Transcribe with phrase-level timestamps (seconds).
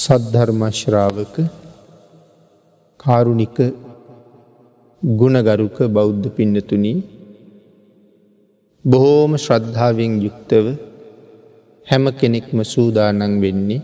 [0.00, 1.34] සද්ධර්මශ්‍රාවක
[3.00, 3.56] කාරුණික
[5.02, 6.98] ගුණගරුක බෞද්ධ පින්නතුනී
[8.84, 10.66] බොහෝම ශ්‍රද්ධාවෙන් යුක්තව
[11.86, 13.80] හැම කෙනෙක්ම සූදානන් වෙන්නේ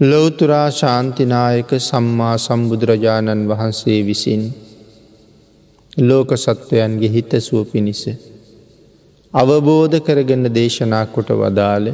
[0.00, 4.44] ලොවතුරා ශාන්තිනායක සම්මා සම්බුදුරජාණන් වහන්සේ විසින්
[6.02, 8.02] ලෝක සත්වයන්ගේ හිත සුව පිණිස
[9.34, 11.88] අවබෝධ කරගන්න දේශනා කොට වදාළ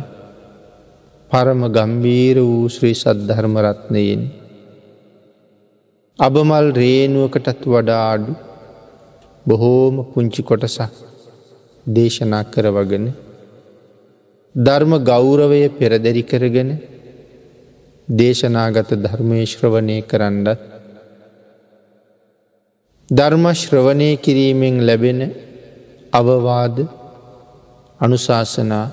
[1.30, 4.21] පරම ගම්බීර වූ ශ්‍රී සද්ධර්මරත්නයෙන්
[6.19, 8.33] අබමල් රේනුවකටත් වඩා අඩු
[9.47, 10.93] බොහෝම පුංචි කොටසක්
[11.87, 13.07] දේශනා කරවගෙන
[14.55, 16.71] ධර්ම ගෞරවය පෙරදැරි කරගෙන
[18.09, 20.61] දේශනාගත ධර්මය ශ්‍රවණය කරන්නත්
[23.09, 25.21] ධර්මශ්‍රවණය කිරීමෙන් ලැබෙන
[26.13, 26.77] අවවාද
[28.01, 28.87] අනුශාසනා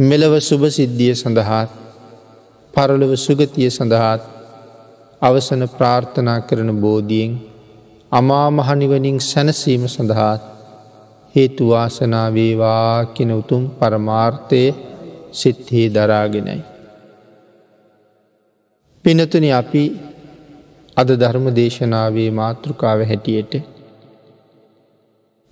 [0.00, 1.70] මෙලව සුභ සිද්ධිය සඳහාත්
[2.74, 4.22] පරලොව සුගතිය සඳහාත්
[5.22, 7.32] අවසන ප්‍රාර්ථනා කරන බෝධියෙන්
[8.12, 10.42] අමා මහනිවනින් සැනසීම සඳහාත්
[11.34, 14.62] හේතුවාසනාවේවා කෙන උතුම් පරමාර්ථය
[15.32, 16.60] සිත්හි දරාගෙනයි.
[19.04, 19.84] පිනතුන අපි
[20.96, 23.52] අද ධර්ම දේශනාවේ මාතෘකාව හැටියට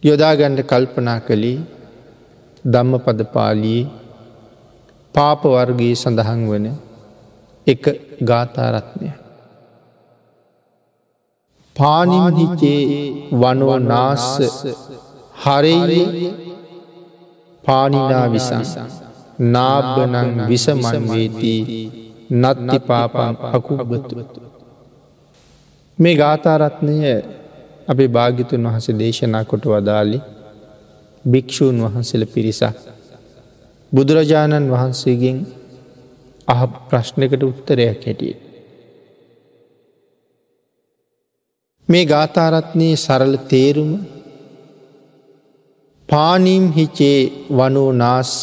[0.03, 1.59] යොදාගණ්ඩ කල්පනා කළේ
[2.65, 3.21] ධම්ම පද
[5.15, 6.67] පාලී පාප වර්ගයේ සඳහන් වන
[7.67, 9.11] එක ගාථාරත්නය.
[11.77, 12.83] පානිමහිචේ
[13.33, 14.41] වනුවනාස්ස
[15.35, 16.33] හරේ
[17.65, 18.63] පානිනා විසං
[19.39, 21.63] නාබනං විසමන්වේදී
[22.31, 24.17] නත්ති පාපං අකුබතු.
[25.99, 27.23] මේ ගාථාරත්නය
[27.89, 30.21] අපේ භාගිතුන් වහස දේශනා කොට වදාලි
[31.25, 32.98] භික්‍ෂූන් වහන්සල පිරිසක්
[33.93, 35.39] බුදුරජාණන් වහන්සේගෙන්
[36.49, 38.35] අහ ප්‍රශ්නකට උත්තරයක් හැටිය.
[41.89, 43.93] මේ ගාථාරත්නයේ සරල තේරුම
[46.09, 48.35] පානීම් හිචේ වනෝ නාස්ස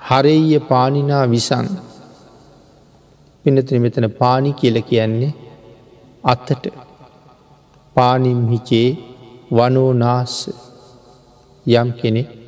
[0.00, 1.68] හරෙය පානිනා විසන්
[3.44, 5.36] පිනතින මෙතන පානි කියල කියන්නේ
[6.24, 6.64] අත්තට
[7.96, 8.88] පානිම් හිචේ
[9.50, 10.36] වනෝ නාස්ස
[11.66, 12.39] යම් කෙනෙක්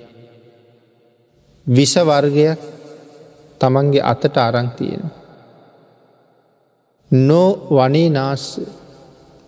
[1.66, 2.60] විස වර්ගයක්
[3.60, 5.04] තමන්ගේ අතට අරංතියෙන.
[7.10, 8.60] නෝ වනේ නාස්ස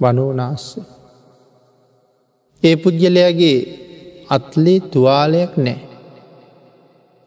[0.01, 0.67] වනෝනාස්ස.
[2.63, 3.59] ඒ පුද්ගලයාගේ
[4.29, 5.81] අත්ලේ තුවාලයක් නෑ.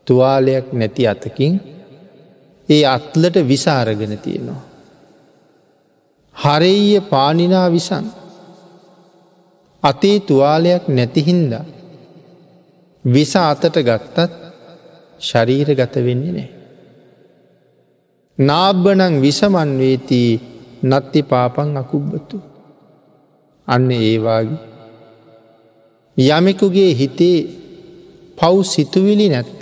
[0.08, 1.54] තුවාලයක් නැති අතකින්
[2.70, 4.62] ඒ අත්ලට විසාරගෙන තියෙනවා.
[6.36, 8.06] හරෙය පානිනා විසන්
[9.84, 11.66] අතේ තුවාලයක් නැතිහින්දා
[13.06, 14.47] විස අතට ගත්තත්
[15.20, 16.50] ශරීර ගත වෙන්නේ නෑ.
[18.38, 20.42] නාබ්බනං විසමන්වේතිී
[20.84, 22.38] නත්ති පාපං අකුබ්බතු.
[23.68, 24.60] අන්න ඒවාගේ.
[26.18, 27.38] යමෙකුගේ හිතේ
[28.38, 29.62] පව් සිතුවිලි නැත්ත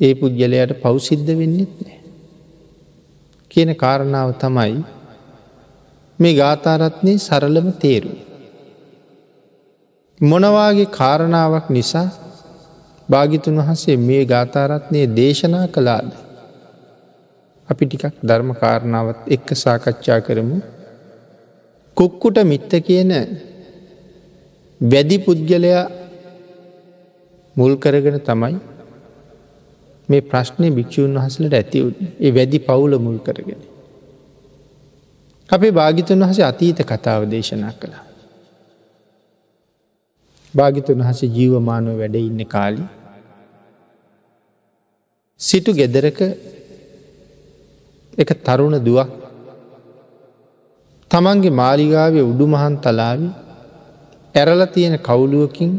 [0.00, 1.98] ඒ පුද්ගලයට පවසිද්ධ වෙන්නෙත් නෑ.
[3.50, 4.78] කියන කාරණාව තමයි
[6.18, 8.12] මේ ගාථාරත්නය සරලම තේරු.
[10.20, 12.27] මොනවාගේ කාරණාවක් නිසා
[13.08, 16.08] භාගිතුන් වහන්සේ මේ ගාථාරත්නය දේශනා කළාද.
[17.68, 20.58] අපි ටිකක් ධර්ම කාරණාවත් එක්ක සාකච්ඡා කරමු.
[21.96, 23.12] කුක්කුට මිත්ත කියන
[24.80, 25.84] වැදි පුද්ගලයා
[27.56, 28.56] මුල් කරගෙන තමයි
[30.08, 33.62] මේ ප්‍රශ්නය භික්‍ෂූන් වහසලට ඇතිවුණ ඒ වැදි පවුල මුල් කරගෙන.
[35.50, 38.04] අපේ භාගිතුන් වහස අතීත කතාව දේශනා කළා.
[40.54, 42.84] භාගිතුන් වහස ජීවමානුව වැඩ ඉන්න කාලි
[45.40, 46.20] සිටු ගෙදරක
[48.18, 49.10] එක තරුණ දුවක්
[51.10, 53.28] තමන්ගේ මාලිගාවේ උඩුමහන් තලාවි
[54.34, 55.72] ඇරල තියෙන කවුලුවකින්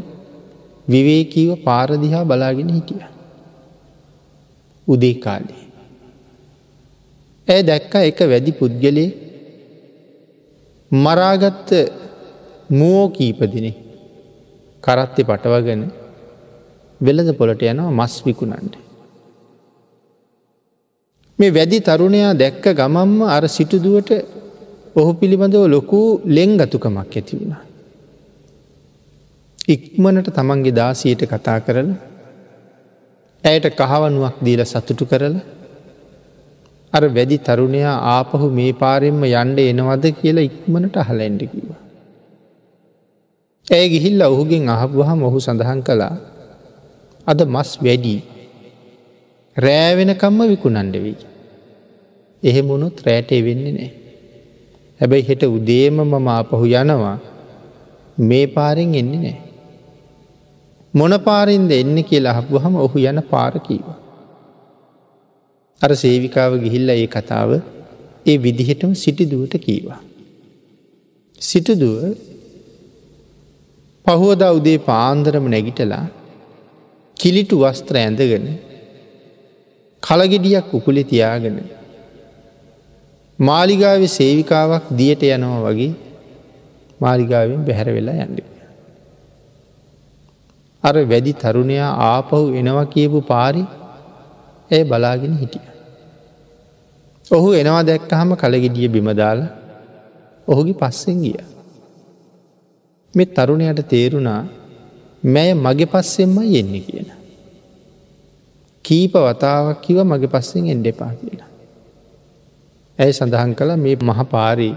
[0.88, 3.04] විවේකීව පාරදිහා බලාගෙන හිටිය.
[4.88, 5.62] උදේ කාලේ.
[7.48, 9.08] ඇය දැක්ක එක වැඩි පුද්ගලේ
[10.90, 11.70] මරාගත්ත
[12.70, 13.72] මුවෝ කීපදිනෙ
[14.82, 15.82] කරත්තෙ පටවගෙන
[17.00, 18.74] වෙළඳ පොලට යනවා මස් විකුණන්ට.
[21.40, 24.10] මේ වැදි තරුණයා දැක්ක ගමම්ම අර සිටුදුවට
[24.96, 27.62] ඔහු පිළිබඳව ලොකු ලෙංගතුකමක් ඇති වුණා.
[29.68, 31.90] ඉක්මනට තමන්ගේ දාසියට කතා කරල
[33.44, 35.36] ඇයට කහවනුවක් දීල සතුටු කරල
[36.92, 41.70] අර වැදි තරුණයා ආපහු මේ පාරෙන්ම යන්ඩ එනවද කියලා ඉක්මනට අහලැන්ඩකිව.
[43.66, 46.14] ඇය ගිහිල්ල ඔහුගෙන් අහපුහම ඔහු සඳහන් කළා
[47.26, 48.20] අද මස් වැඩී
[49.56, 51.29] රෑවෙනකම්ම විකුණන්ඩවී.
[52.42, 53.90] එහෙමුණුත් රෑට වෙන්නේ නෑ.
[55.00, 57.16] හැබැයි හෙට උදේම මම ආපහු යනවා
[58.18, 59.38] මේ පාරෙන් එන්නේ නෑ.
[60.94, 63.86] මොන පාරින්ද එන්න කියලා අහපුහම ඔහු යන පාරකීව.
[65.80, 67.50] අර සේවිකාව ගිහිල්ල ඒ කතාව
[68.26, 70.00] ඒ විදිහටම සිටිදුවට කීවා.
[71.40, 72.00] සිටදුව
[74.06, 76.06] පහුවද උදේ පාන්දරම නැගිටලා
[77.16, 78.46] කිලිටු වස්ත්‍ර ඇඳගෙන
[80.02, 81.56] කලගෙඩියක් උකුලෙ තියාගෙන
[83.40, 85.92] මාලිගාව සේවිකාවක් දියට යනවා වගේ
[87.00, 88.42] මාලිගාවෙන් බැහැර වෙලා යන්ඩි.
[90.84, 93.62] අර වැඩි තරුණයා ආපහු එනවා කියපු පාරි
[94.70, 95.66] ඇය බලාගෙන හිටිය.
[97.30, 99.40] ඔහු එනවා දැක්කහම කලගෙඩිය බිමදාල
[100.48, 101.36] ඔහුගේ පස්සෙන් ගිය.
[103.14, 104.42] මෙ තරුණයට තේරුණා
[105.24, 107.08] මැය මගේ පස්සෙන්ම යෙන්නේ කියන.
[108.84, 111.49] කීප වතාවක් කිව මගේ පස්සෙන් එන්ඩ එපා කියලා.
[113.00, 114.74] ඇය සඳහන් කළ මේ මහ පාරී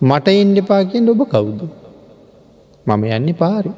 [0.00, 1.60] මට එන්ඩ එපා කියෙන් ඔබ කවුද.
[2.86, 3.72] මම යන්නේ පාරි.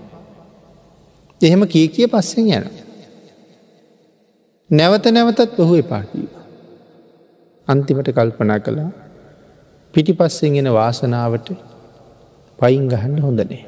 [1.40, 2.66] එහෙම කිය කිය පස්සෙන් යන.
[4.70, 6.30] නැවත නැවතත් ඔහු එපා කීව.
[7.68, 8.90] අන්තිමට කල්පනා කළා
[9.94, 11.48] පිටි පස්සෙන් එන වාසනාවට
[12.58, 13.64] පයින් ගහන්න හොඳනේ.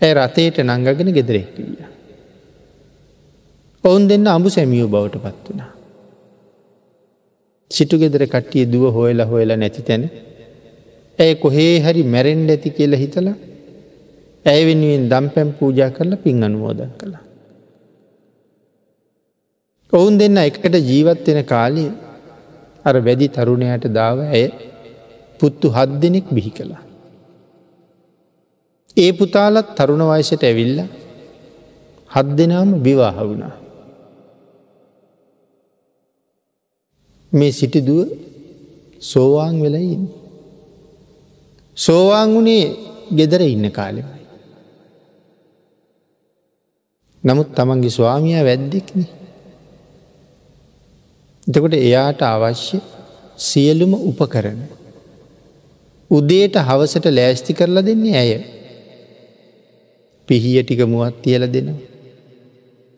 [0.00, 1.84] ඇ රතේට නංගගෙන ගෙදරෙක්කිය.
[3.84, 5.70] ඔවුන් දෙන්න අඹු සැමියෝ බවට පත් වනා.
[7.70, 10.02] සිටු ගෙදර කට්ටිය දුව හොයලා හොයලා නැති තැන
[11.18, 13.36] ඇය කොහේ හරි මැරෙන්ඩ ඇති කියලා හිතලා
[14.44, 17.24] ඇය වෙනුවෙන් දම් පැම් පූජා කරලා පින් අනුමෝදන් කළා.
[19.92, 21.86] ඔවුන් දෙන්න එකට ජීවත්වෙන කාලය
[22.88, 24.46] අර වැඩි තරුණයට දාව ඇය
[25.40, 26.82] පුත්තු හත් දෙනෙක් බිහි කළා.
[28.96, 30.78] ඒ පුතාලත් තරුණ වයසට ඇවිල්ල
[32.10, 33.54] හත් දෙනාම විවාහ වුණා.
[37.32, 38.08] මේ සිටිදුව
[39.00, 40.02] සෝවාන් වෙලයින්.
[41.76, 42.64] සෝවාන් වුණේ
[43.10, 44.20] ගෙදර ඉන්න කාලෙමයි.
[47.24, 49.00] නමුත් තමන්ගේ ස්වාමිය වැද්දෙක්න.
[51.42, 52.78] එතකොට එයාට අවශ්‍ය
[53.38, 54.60] සියලුම උපකරන.
[56.10, 58.32] උදේට හවසට ලෑස්ති කරලා දෙන්නේ ඇය.
[60.28, 61.80] පිහිය ටික මුවත් තියල දෙනවා.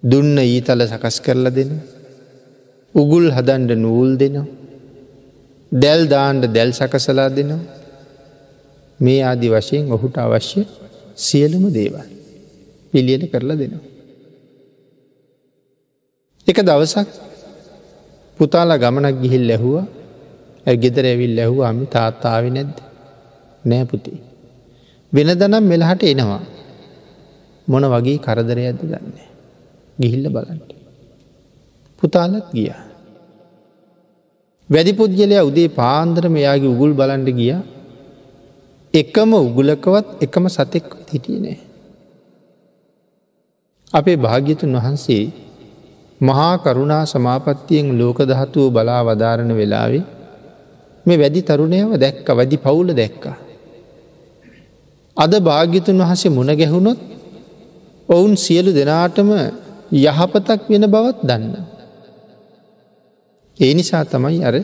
[0.03, 1.92] දුන්න ඊතල සකස් කරලා දෙනවා.
[2.95, 4.49] උගුල් හදන්ඩ නූල් දෙනවා.
[5.73, 7.63] දැල් දාන්ඩ දැල් සකසලා දෙනවා.
[9.01, 10.61] මේ ආදි වශයෙන් ඔහුට අවශ්‍ය
[11.17, 12.07] සියලුම දේවල්
[12.93, 13.85] පිළියට කරලා දෙනවා.
[16.47, 17.09] එක දවසක්
[18.39, 19.77] පුතාලා ගමනක් ගිහිල් ලැහුව
[20.67, 22.77] ඇ ගෙදර ඇවිල් ලැහුව අමි තාත්තාව නැද්ද
[23.65, 24.13] නෑපුති.
[25.13, 26.43] වෙන දනම් මෙලහට එනවා
[27.69, 29.29] මොන වගේ කරදරය ඇද දන්නේ.
[29.99, 30.82] ගිහිල්ල බලන්ට.
[32.03, 32.73] පුතාලත් ගිය.
[34.71, 37.53] වැඩි පුද්ගලය උදේ පාන්දර මෙයාගේ උගුල් බලන්ඩ ගිය
[38.95, 41.59] එකම උගුලකවත් එකම සතෙක් හිටිය නෑ.
[43.93, 45.25] අපේ භාග්‍යතුන් වහන්සේ
[46.21, 50.05] මහා කරුණා සමාපත්තියෙන් ලෝක දහතුව බලා වදාරණ වෙලාවේ
[51.07, 53.37] මේ වැඩි තරුණයව දැක්ක වැඩි පවුල දැක්කා.
[55.17, 57.01] අද භාග්‍යතුන් වහසේ මුණ ගැහුණොත්
[58.09, 59.31] ඔවුන් සියලු දෙනාටම
[59.93, 61.55] යහපතක් වෙන බවත් දන්න.
[63.63, 64.57] ඒ නිසා තමයි අර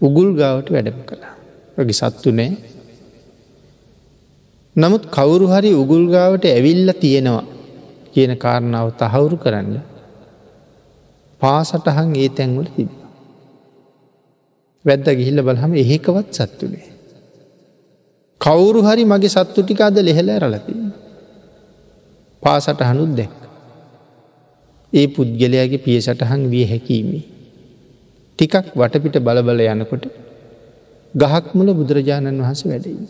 [0.00, 1.34] උගුල් ගාවට වැඩම කළා.
[1.76, 2.52] වගේ සත්තු නෑ.
[4.76, 7.44] නමුත් කවුරු හරි උගුල් ගාවට ඇවිල්ල තියෙනවා
[8.12, 9.76] කියන කාරණාව තහවුරු කරන්න
[11.40, 12.90] පාසටහන් ඒ තැන්වල තිබ.
[14.84, 16.88] වැද්ද ගිහිල්ල බලහම එහෙකවත් සත්තුනේ.
[18.40, 20.90] කවුරු හරි මගේ සත්තු ටිකාද ලෙහෙල රලතින්න.
[22.42, 23.34] පාසට හනුත් දැක්.
[24.92, 27.33] ඒ පුද්ගලයාගේ පිය සටහන් විය හැකීමේ.
[28.38, 30.04] ටිකක් වටපිට බලබල යනකොට
[31.14, 33.06] ගහක් මුල බුදුරජාණන් වහස වැඩයි.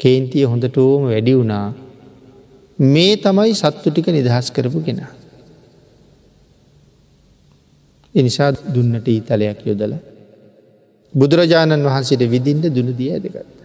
[0.00, 1.66] කේන්තිය හොඳටෝම වැඩි වුණා
[2.78, 5.00] මේ තමයි සත්තු ටික නිදහස් කරපු කෙන.
[8.14, 9.94] එනිසා දුන්නට ඊතලයක් යොදල
[11.12, 13.58] බුදුරජාණන් වහන්සේට විදින්ට දුනදිය ඇදගත්ත.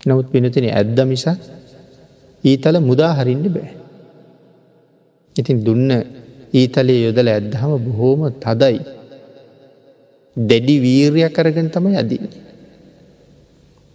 [0.00, 1.40] නමුත් පිනතින ඇද්ද මිසක්
[2.44, 3.72] ඊතල මුදා හරින්න බෑ.
[5.36, 5.90] ඉතින් දුන්න
[6.54, 8.80] ඊතලේ යොදල ඇද්දහම බොහෝම තදයි.
[10.38, 12.28] දැඩි වීර්ය කරගෙන තමයි අදී.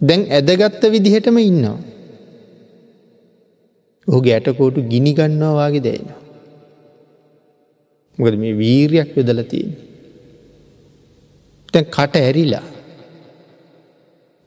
[0.02, 1.78] දැන් ඇදගත්ත විදිහටම ඉන්නවා.
[4.08, 6.20] ඔහුගේ ඇටකෝටු ගිනිගන්නවාගේ දැයිනවා.
[8.18, 9.72] මොකද මේ වීරයක් යොදල තියෙන.
[11.72, 12.62] තැන් කට ඇරිලා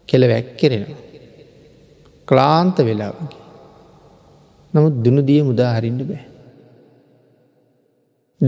[0.07, 0.97] කෙල වැැක්කෙරෙනවා.
[2.25, 3.43] ක්ලාන්ත වෙලා වගේ.
[4.75, 6.34] නමුත් දුනුදිය මුදා හරින්න බෑ.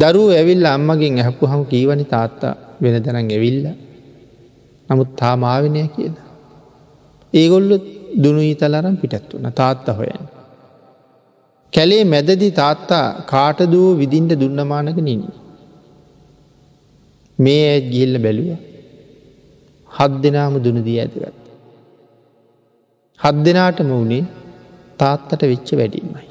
[0.02, 3.66] දරුව ඇවිල්ල අම්මගෙන් ඇහපු හම කීවනි තාත්තා වෙන තැනන් ඇවිල්ල
[4.90, 6.28] නමුත් තාමාවිනය කියලා.
[7.34, 7.76] ඒගොල්ලු
[8.24, 10.24] දුනුයි තලරම් පිටත් වන තාත්ත හොයන්.
[11.74, 15.30] කැලේ මැදදි තාත්තා කාටදුව විදින්ට දුන්නමානක නිනි.
[17.40, 18.50] මේ ඇත් ගිල්ල බැලුව
[19.92, 21.38] හත් දෙනාම දුනදී ඇතිගත්.
[23.20, 24.26] හත් දෙනාටම වුණේ
[25.02, 26.28] තාත්තට වෙච්ච වැඩීමයි.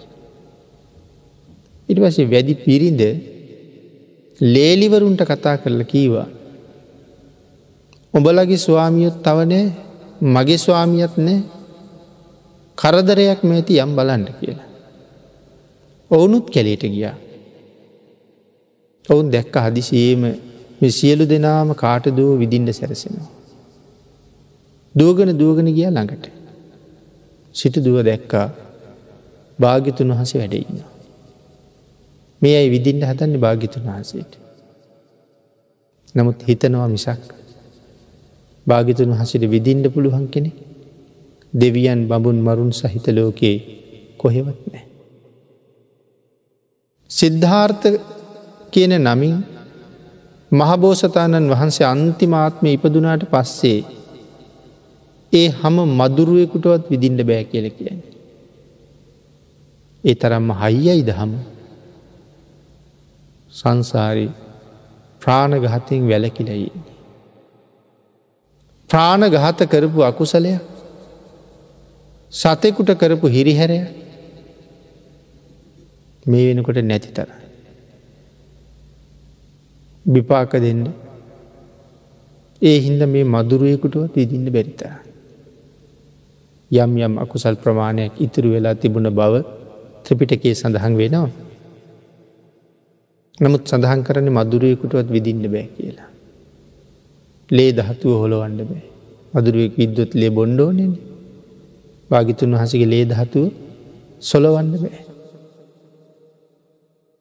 [1.88, 3.02] ඉට පසේ වැඩි පිරිඳ
[4.40, 6.28] ලේලිවරුන්ට කතා කරල කීවා.
[8.14, 9.66] ඔබලගේ ස්වාමියොත් තවනෑ
[10.22, 11.38] මගේ ස්වාමියත් නෑ
[12.78, 14.68] කරදරයක් මේති යම් බලන්ට කියලා.
[16.10, 17.14] ඔවුනුත් කැලේට ගියා.
[19.04, 20.22] ඔවුන් දැක්ක හදිසියේම
[20.80, 23.30] මෙ සියලු දෙනාම කාට දුව විදින්ට සැරසෙනවා.
[24.94, 26.26] දුවගන දුවගෙන ගිය ළඟට.
[27.54, 28.46] සිට දුව දැක්කා
[29.58, 30.95] භාගිතුන් වහස වැඩඉන්න.
[32.42, 34.32] මේ අයි විදින්ට හතන්නේ භාගිතුන් වහසේට.
[36.14, 37.22] නමුත් හිතනවා මිසක්
[38.66, 40.50] භාගිතුන් වහසිට විදින්ට පුළුවන් කෙනෙ
[41.52, 43.56] දෙවියන් බඹුන් මරුන් සහිත ලෝකයේ
[44.18, 44.84] කොහෙවත් නෑ.
[47.10, 47.86] සිද්ධාර්ථ
[48.72, 49.36] කියන නමින්
[50.52, 53.80] මහබෝසතාණන් වහන්සේ අන්තිමාත්ම ඉපදුනාට පස්සේ
[55.32, 57.98] ඒ හම මදුරුවකුටවත් විදින්ට බෑ කියල කියන.
[60.04, 61.32] ඒ තරම්ම හයියයි දහම
[63.56, 64.26] සංසාරි
[65.22, 66.70] ප්‍රාණගහතයෙන් වැලකිලයි.
[68.90, 70.60] ප්‍රාණගහත කරපු අකුසලයක්
[72.32, 73.78] සතෙකුට කරපු හිරිහැරය
[76.26, 77.28] මේ වෙනකොට නැති තර.
[80.06, 80.82] විපාක දෙන්න
[82.62, 84.92] ඒ හින්ද මේ මදුරුවයකුටුවත් විදින්න බැරිතර.
[86.70, 89.34] යම් යම් අකුසල් ප්‍රමාණයක් ඉතුරු වෙලා තිබුණ බව
[90.04, 91.45] ත්‍රපිටකේ සඳහන් වෙනවා.
[93.40, 96.10] නමුත් සඳහන් කරන මදුරුවයකුටුවත් විදින්න බෑ කියලා.
[97.50, 98.84] ලේ දහතුව හොළොවන්න බෑ
[99.34, 100.92] මදුරුවෙක් විද්දුත් ලේ බොන්්ඩෝනෙන
[102.10, 103.46] භාගිතුන් වහසගේ ලේ දහතුව
[104.20, 105.00] සොලවන්න බෑ.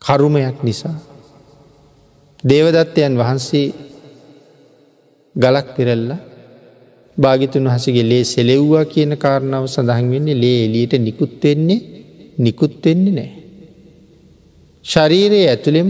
[0.01, 0.95] කරුමයක් නිසා.
[2.43, 3.67] දේවදත්තයන් වහන්සේ
[5.36, 6.19] ගලක් පෙරල්ලා
[7.17, 11.81] භාගිතුන් වහසගේ ලේ සෙලෙව්වා කියන කාරණාව සඳහන් වෙන්නේ ලේ එලියට නිකුත්වෙන්නේ
[12.38, 13.31] නිකුත්වෙන්නේ නෑ.
[14.85, 15.89] ශරීරයේ ඇතුළෙම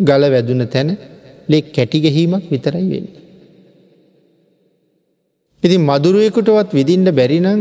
[0.00, 0.88] ගල වැදුන තැන
[1.48, 3.08] ලෙක් කැටිගැහීමක් විතරයි වෙන්න.
[5.62, 7.60] ඉති මදුරුවයකුටවත් විදින්න බැරිනම්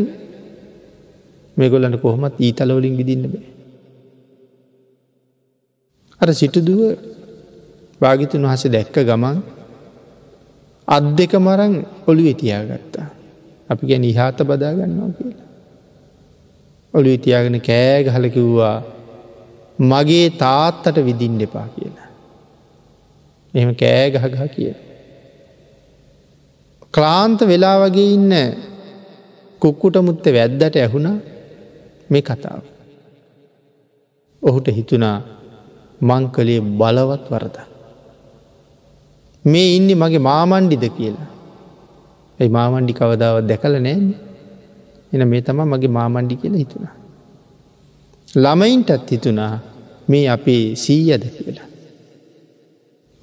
[1.58, 3.48] මෙගොලට කොහොමත් ඊතලවලින් විදින්න බෑ.
[6.22, 6.82] අර සිටුදුව
[8.02, 9.38] භාගිතුන් වහස දැක්ක ගමන්
[10.88, 11.74] අත් දෙක මරං
[12.08, 13.08] ඔළු ඉතියාගත්තා.
[13.70, 15.48] අපි ගැන ඉහාත බදාගන්නවා කියලා.
[16.94, 18.78] ඔළු ඉතියාගෙන කෑගහලකිව්වා
[19.80, 22.10] මගේ තාත්තට විදින්න එපා කියලා.
[23.54, 24.74] එම කෑගහගහ කිය.
[26.94, 28.34] ක්ලාන්ත වෙලා වගේ ඉන්න
[29.62, 31.08] කුක්කුට මුත්ත වැද්දට ඇහුණ
[32.10, 32.64] මේ කතාව.
[34.44, 35.18] ඔහුට හිතුනා
[36.02, 37.58] මං කළේ බලවත් වරද.
[39.46, 41.30] මේ ඉන්න මගේ මාමණ්ඩිද කියලා.
[42.40, 44.14] ඇයි මාමණ්ඩි කවදාවත් දැකල නෑන
[45.14, 46.99] එන මේ තම මගේ මාමණ්ඩි කියලා හිතුණා.
[48.36, 49.60] ළමයින්ටත් හිතුනා
[50.08, 51.68] මේ අපේ සීයද කියලා.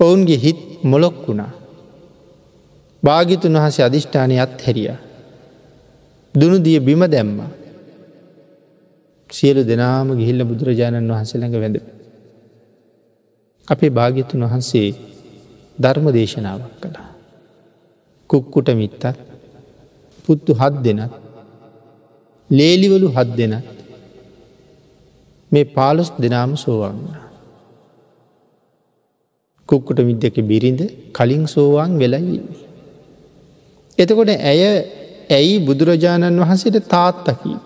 [0.00, 1.52] ඔවුන්ගේ හිත් මොලොක් වුණා.
[3.02, 4.90] භාගිතුන් වහසේ අධිෂ්ඨානය අත් හැරිය.
[6.34, 7.38] දුනුදිය බිම දැම්ම.
[9.30, 11.76] සියලු දෙනාම ගිහිල්ල බුදුරජාණන් වහන්සේළඟ වැඳ.
[13.68, 14.88] අපේ භාග්‍යතුන් වහන්සේ
[15.78, 17.08] ධර්ම දේශනාවක් කළා.
[18.30, 19.04] කුක්කුට මිත්තත්
[20.24, 21.12] පුත්තු හත් දෙනත්
[22.50, 23.75] ලේලිවලු හත් දෙනත්
[25.52, 27.16] මේ පාලොස් දෙනාම සෝවන් වුණ.
[29.68, 32.40] කුක්කුට මිද්දක බිරිඳ කලින් සෝවාන් වෙලයි.
[33.98, 34.60] එතකොට ඇය
[35.30, 37.56] ඇයි බුදුරජාණන් වහන්සේට තාත්තකී.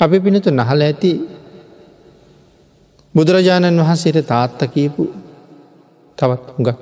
[0.00, 1.10] අපි පිනතු නහල ඇති
[3.14, 5.04] බුදුරජාණන් වහන්සේට තාත්ත කියපු
[6.18, 6.80] තවත් හුඟක්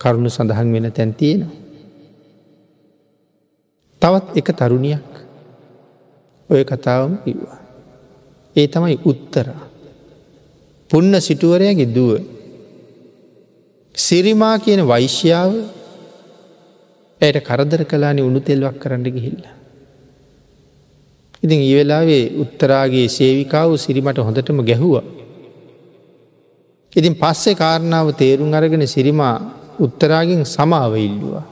[0.00, 1.56] කරුණු සඳහන් වෙන තැන් තියෙනවා.
[4.02, 5.11] තවත් එක තරුණියක්
[6.50, 7.60] ඔය කතාවම කිව්වා.
[8.56, 9.60] ඒ තමයි උත්තරා.
[10.90, 12.10] පුන්න සිටුවරයගේ දුව.
[13.94, 15.52] සිරිමා කියන වෛශ්‍යාව
[17.20, 19.44] ඇයට කරදර කලානි උුණු තෙල්වක් කරන්න ගිහිල්ල.
[21.42, 25.04] ඉතින් ඒවෙලාවේ උත්තරාගේ සේවිකාව සිරිමට හොඳටම ගැහුවා.
[26.92, 29.36] ඉතින් පස්සේ කාරණාව තේරුම් අරගෙන සිරිමා
[29.80, 31.46] උත්තරාගෙන් සමාව ඉල්ලුවා.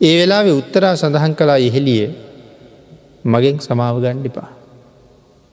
[0.00, 2.29] ඒ වෙලාවේ උත්තරා සඳහන් කලා ඉහෙලිය
[3.24, 4.50] මගෙන් සමාව ගණ්ඩිපා.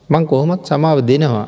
[0.09, 1.47] මං කොහොමත් සමාව දෙනවා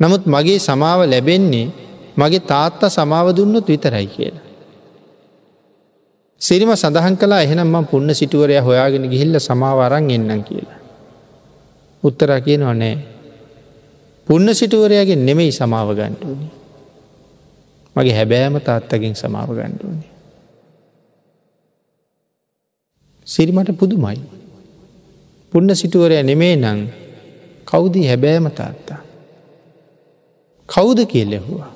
[0.00, 1.68] නමුත් මගේ සමාව ලැබෙන්නේ
[2.16, 4.46] මගේ තාත්තා සමාව දුන්නොත් විතරයි කියලා.
[6.40, 10.78] සිරිම සඳහන් කලා එහෙනම් ම පුන්න සිටුවරය හොයාගෙන ගිහිල්ල සමාවරන් එන්නම් කියලා.
[12.02, 12.96] උත්තර කියනවා නෑ.
[14.26, 16.48] පුන්න සිටුවරයාගේ නෙමෙයි සමාව ගණ්ඩුවනි.
[17.96, 20.06] මගේ හැබෑම තාත්තකින් සමාව ගණ්ඩුවනි.
[23.26, 24.37] සිරිමට පුදුමයි.
[25.52, 26.80] පුන්න සිටුවරය නෙමේ නං
[27.64, 29.00] කෞුදී හැබෑම තාත්තා.
[30.68, 31.72] කෞුද කියලෙහුවා.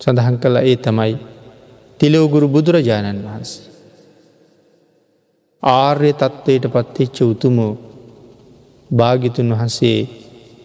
[0.00, 1.14] සඳහන් කළ ඒ තමයි
[2.00, 3.66] තිලෝගුරු බුදුරජාණන් වහන්සේ.
[5.62, 7.72] ආර්ය තත්ත්වයට පත්තිච්ච උතුමෝ
[8.90, 9.98] භාගිතුන් වහන්සේ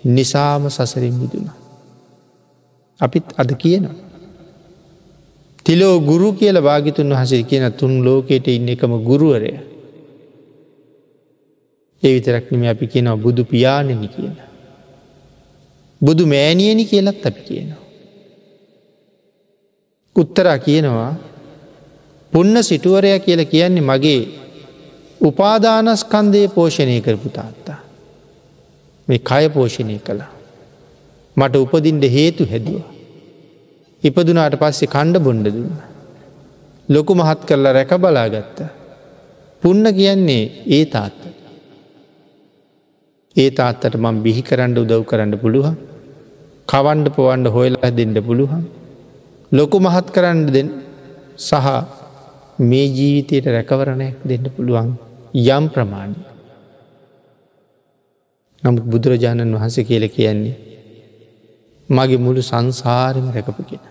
[0.06, 1.50] නිසාම සසරින් මිදුණ.
[3.00, 3.98] අපිත් අද කියනවා.
[5.66, 9.71] තිලෝ ගුරු කියල භාගිතුන් වහසේ කියන තුන් ලෝකයට ඉන්න එකම ගුරුවරය.
[12.03, 14.36] ඒ විතරක්නම අපි කියනවා බුදු පියාණනි කියන.
[16.01, 17.81] බුදු මෑණියනි කියලත් අපි කියනවා.
[20.15, 21.12] උත්තරා කියනවා
[22.34, 24.22] පුන්න සිටුවරය කියල කියන්නේ මගේ
[25.22, 27.79] උපාදානස්කන්දය පෝෂණය කරපු තාත්තා.
[29.08, 30.31] මේ කය පෝෂණය කළා.
[31.38, 32.81] මට උපදින්ට හේතු හැදුව.
[34.03, 35.79] ඉපදුනාට පස්සේ කණ්ඩ බොන්්ඩ දුන්න.
[36.89, 38.58] ලොකු මහත් කරලා රැක බලාගත්ත.
[39.63, 41.21] පුන්න කියන්නේ ඒ තාත්ත.
[43.36, 45.76] ඒ තාත්තට මං බිහි කරන්න උදව් කරන්න පුළුවන්
[46.68, 48.64] කවන්ඩ පොවන්ඩ හොයලා දෙන්න පුළුවන්
[49.52, 50.64] ලොකු මහත් කරන්න දෙ
[51.40, 51.68] සහ
[52.62, 54.90] මේ ජීවිතයට රැකවරණයක් දෙන්න පුළුවන්
[55.34, 56.20] යම් ප්‍රමාණි.
[58.64, 60.56] නමුත් බුදුරජාණන් වහන්සේ කියල කියන්නේ
[61.90, 63.86] මගේ මුළු සංසාරම රැකපු කියෙන.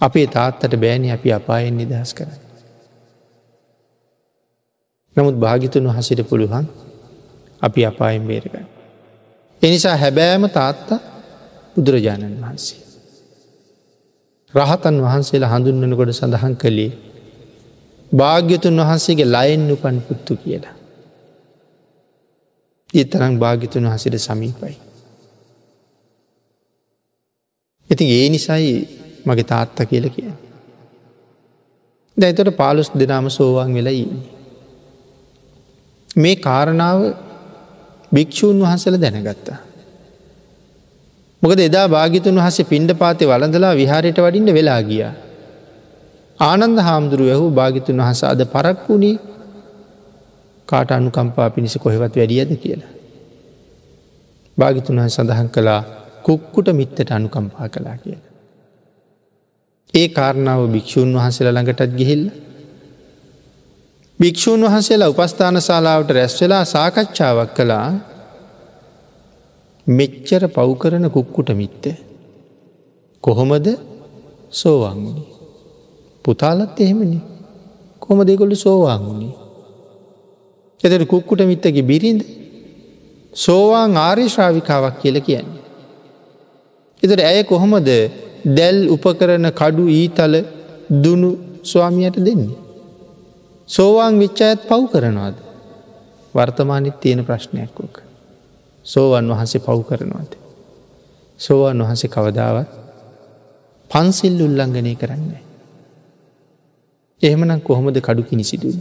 [0.00, 2.28] අපේ තාත්තට බෑනි අපි අපායෙන් නිදහස් කර.
[5.16, 6.66] නමුත් භාගිතුන් වහසිට පුළුවන්
[7.62, 8.66] අපි අපායෙන් බේරගන්න.
[9.62, 11.00] එනිසා හැබෑම තාත්තා
[11.76, 12.80] බුදුරජාණන් වහන්සේ.
[14.54, 16.92] රහතන් වහන්සේලා හඳුන්වනකොට සඳහන් කළේ
[18.12, 20.74] භාග්‍යතුන් වහන්සේගේ ලයින් උපන් පුත්තු කියලා.
[22.94, 24.76] ඉතරං භාගිතුන් වහසිට සමීපයි.
[27.90, 28.72] ඉති ඒ නිසයි
[29.24, 30.32] මගේ තාත්ත කියල කිය.
[32.16, 34.28] දැතට පාලුස් දෙනාම සෝවාන් වෙලා ඉන්නේ.
[36.16, 37.00] මේ කාරණාව
[38.12, 39.58] භික්‍ෂූන් වහන්සල දැනගත්තා.
[41.42, 45.02] මොකද එදා භාගිතුන් වහසේ පිණ්ඩ පාතය වලඳලා විහාරයට වඩින්න වෙලා ගිය.
[46.40, 49.16] ආනන්ද හාමුදුරුව ඇහු භාගිතුන් වහස අද පරක් වුණේ
[50.68, 52.92] කාට අනුකම්පා පිණිස කොහෙවත් වැඩියද කියලා.
[54.58, 55.82] භාගිතුන් වහ සඳහන් කළා
[56.22, 58.32] කුක්කුට මිත්තට අනුකම්පා කලා කියලා.
[59.94, 62.24] ඒ කාරණාව භික්‍ෂූන් වහන්සේලා ළඟටත් ගිහිල්ල.
[64.20, 67.88] භික්‍ෂූන් වහන්සේලා උපස්ථාන ශලාවට රැස් වෙලා සාකච්ඡාවක් කළා
[69.86, 71.84] මෙච්චර පව්කරන කුක්කුට මිත්ත.
[73.24, 73.66] කොහොමද
[74.52, 75.24] සෝවංගුණි.
[76.24, 77.18] පුතාලත් එහෙමනි
[78.02, 79.30] කොම දෙකොල්ලු සෝවාංගුණි.
[80.80, 82.22] එතට කුක්කුට මිත්තගේ බිරිඳ
[83.36, 85.60] සෝවාන් ආර්ය ශ්‍රාවිකාවක් කියල කියන්නේ.
[87.02, 87.88] එතට ඇය කොහොමද
[88.56, 90.34] දැල් උපකරන කඩු ඊතල
[91.02, 91.30] දුනු
[91.64, 92.67] ස්වාමියයට දෙන්නේ.
[93.68, 95.36] සෝවාන් විච්චායත් පව් කරනවාද.
[96.34, 97.96] වර්තමානිත් තියෙන ප්‍රශ්නයක් ෝක.
[98.86, 100.32] සෝවන් වහන්සේ පව් කරනවාද.
[101.40, 102.70] සෝවන් වහන්සේ කවදාවත්
[103.90, 105.42] පන්සිල් උල්ලංඝනය කරන්නේ.
[107.22, 108.78] එහෙමනම් කොහොමද කඩු කිනිසිදුන්.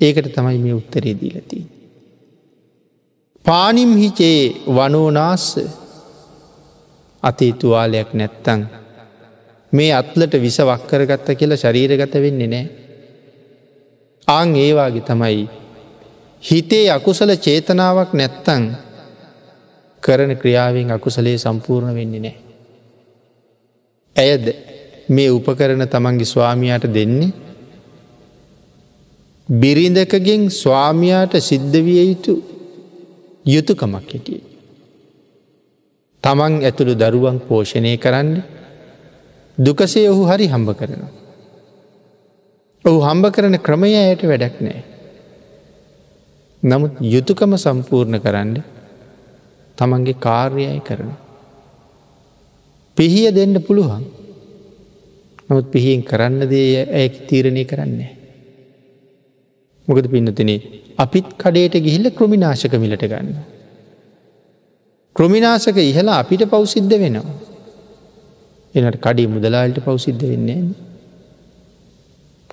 [0.00, 1.66] ඒකට තමයි මේ උත්තරේ දීලතිී.
[3.44, 4.40] පානිම්හිචේ
[4.76, 5.46] වනෝනාස්ස
[7.22, 8.60] අතේ තුවාලයක් නැත්තං
[9.72, 12.87] මේ අත්ලට විස වක්කරගත්ත කියලා ශරීරගත වෙන්නේ නෑ.
[14.28, 15.48] ආං ඒවාගේ තමයි
[16.42, 18.64] හිතේ අකුසල චේතනාවක් නැත්තං
[20.02, 22.36] කරන ක්‍රියාවෙන් අකුසලේ සම්පූර්ණ වෙන්නේ නෑ.
[24.16, 24.46] ඇයද
[25.08, 27.32] මේ උපකරන තමන්ගේ ස්වාමියයට දෙන්නේ
[29.48, 32.34] බිරිඳකගෙන් ස්වාමියයාට සිද්ධ විය යුතු
[33.46, 34.42] යුතුකමක් හිටිය.
[36.24, 38.32] තමන් ඇතුළු දරුවන් පෝෂණය කරන්න
[39.58, 41.17] දුකසේ ඔහු හරි හම්බ කරනවා.
[42.84, 44.82] ඔහු හම්බ කරන ක්‍රමය ඇයට වැඩක් නෑ.
[46.62, 48.54] නමුත් යුතුකම සම්පූර්ණ කරන්න
[49.78, 51.10] තමන්ගේ කාර්යයි කරන.
[52.96, 54.04] පිහිය දෙන්න පුළුවන්
[55.48, 58.10] නොත් පිහියෙන් කරන්න දේ ඇය තීරණය කරන්නේ.
[59.88, 60.60] මොකද පින්නතිනේ
[60.98, 63.30] අපිත් කඩේට ගිහිල්ල ක්‍රමිනාශක මිලට ගන්න.
[65.16, 67.38] ක්‍රමිනාසක ඉහලා අපිට පවසිද්ධ වෙනවා.
[68.74, 70.87] එනට කඩේ මුදලාල්ට පවසිද්ධ වෙන්නේ.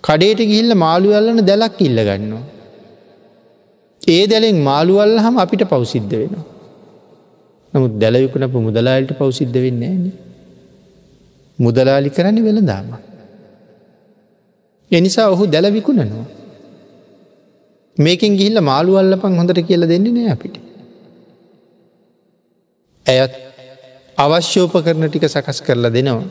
[0.08, 2.44] කඩේට ගිහිල්ල මාළුවල්ලන දැලක් ඉල්ල ගන්නවා.
[4.08, 6.46] ඒ දැලෙන් මාළුවල්ල හම අපිට පවසිද්ධ වෙනවා.
[7.74, 10.06] නමුත් දැලයකුණපු මුදලාලට පවසිද්ධ වෙන්න න.
[11.60, 12.90] මුදලාලි කරන්න වෙළදාම.
[14.92, 16.26] එනිසා ඔහු දැල විකුණනවා.
[17.98, 20.56] මේකින් ගිහිල්ල මාළු අල්ලපන් හොඳට කියල දෙන්නේ නෑ අපිට.
[23.06, 23.34] ඇයත්
[24.18, 26.28] අවශ්‍යෝප කරන ටික සකස් කරලා දෙනවා.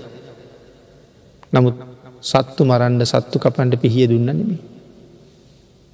[1.52, 1.93] නමුත්
[2.24, 4.60] සත්තු මරන්ඩ සත්තු කපන්ට පිහිය දුන්න නෙමේ.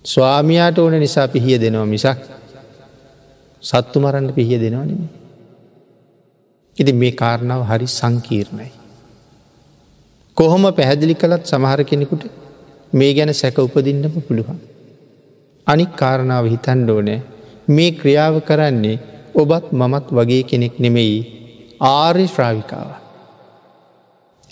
[0.04, 2.20] ස්වාමයාට ඕන නිසා පිහිය දෙනවා මිසක්
[3.62, 5.10] සත්තු මරන්න පිහිය දෙනවා නෙමේ.
[6.76, 8.70] ඉති මේ කාරණාව හරි සංකීර්ණයි.
[10.36, 12.24] කොහොම පැහැදිලි කළත් සමහර කෙනෙකුට
[12.92, 14.58] මේ ගැන සැක උපදින්නම පුළුවන්.
[15.66, 17.20] අනික් කාරණාව හිතන් ඕනෑ
[17.68, 18.96] මේ ක්‍රියාව කරන්නේ
[19.34, 21.18] ඔබත් මමත් වගේ කෙනෙක් නෙමෙයි
[21.80, 22.88] ආර්ය ශ්‍රාවිකාව.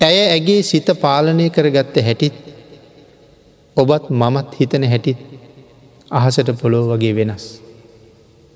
[0.01, 2.37] ඇය ඇගේ සිත පාලනය කරගත්ත හැටිත්
[3.77, 5.21] ඔබත් මමත් හිතන හැටිත්
[6.11, 7.47] අහසට පොලෝ වගේ වෙනස්.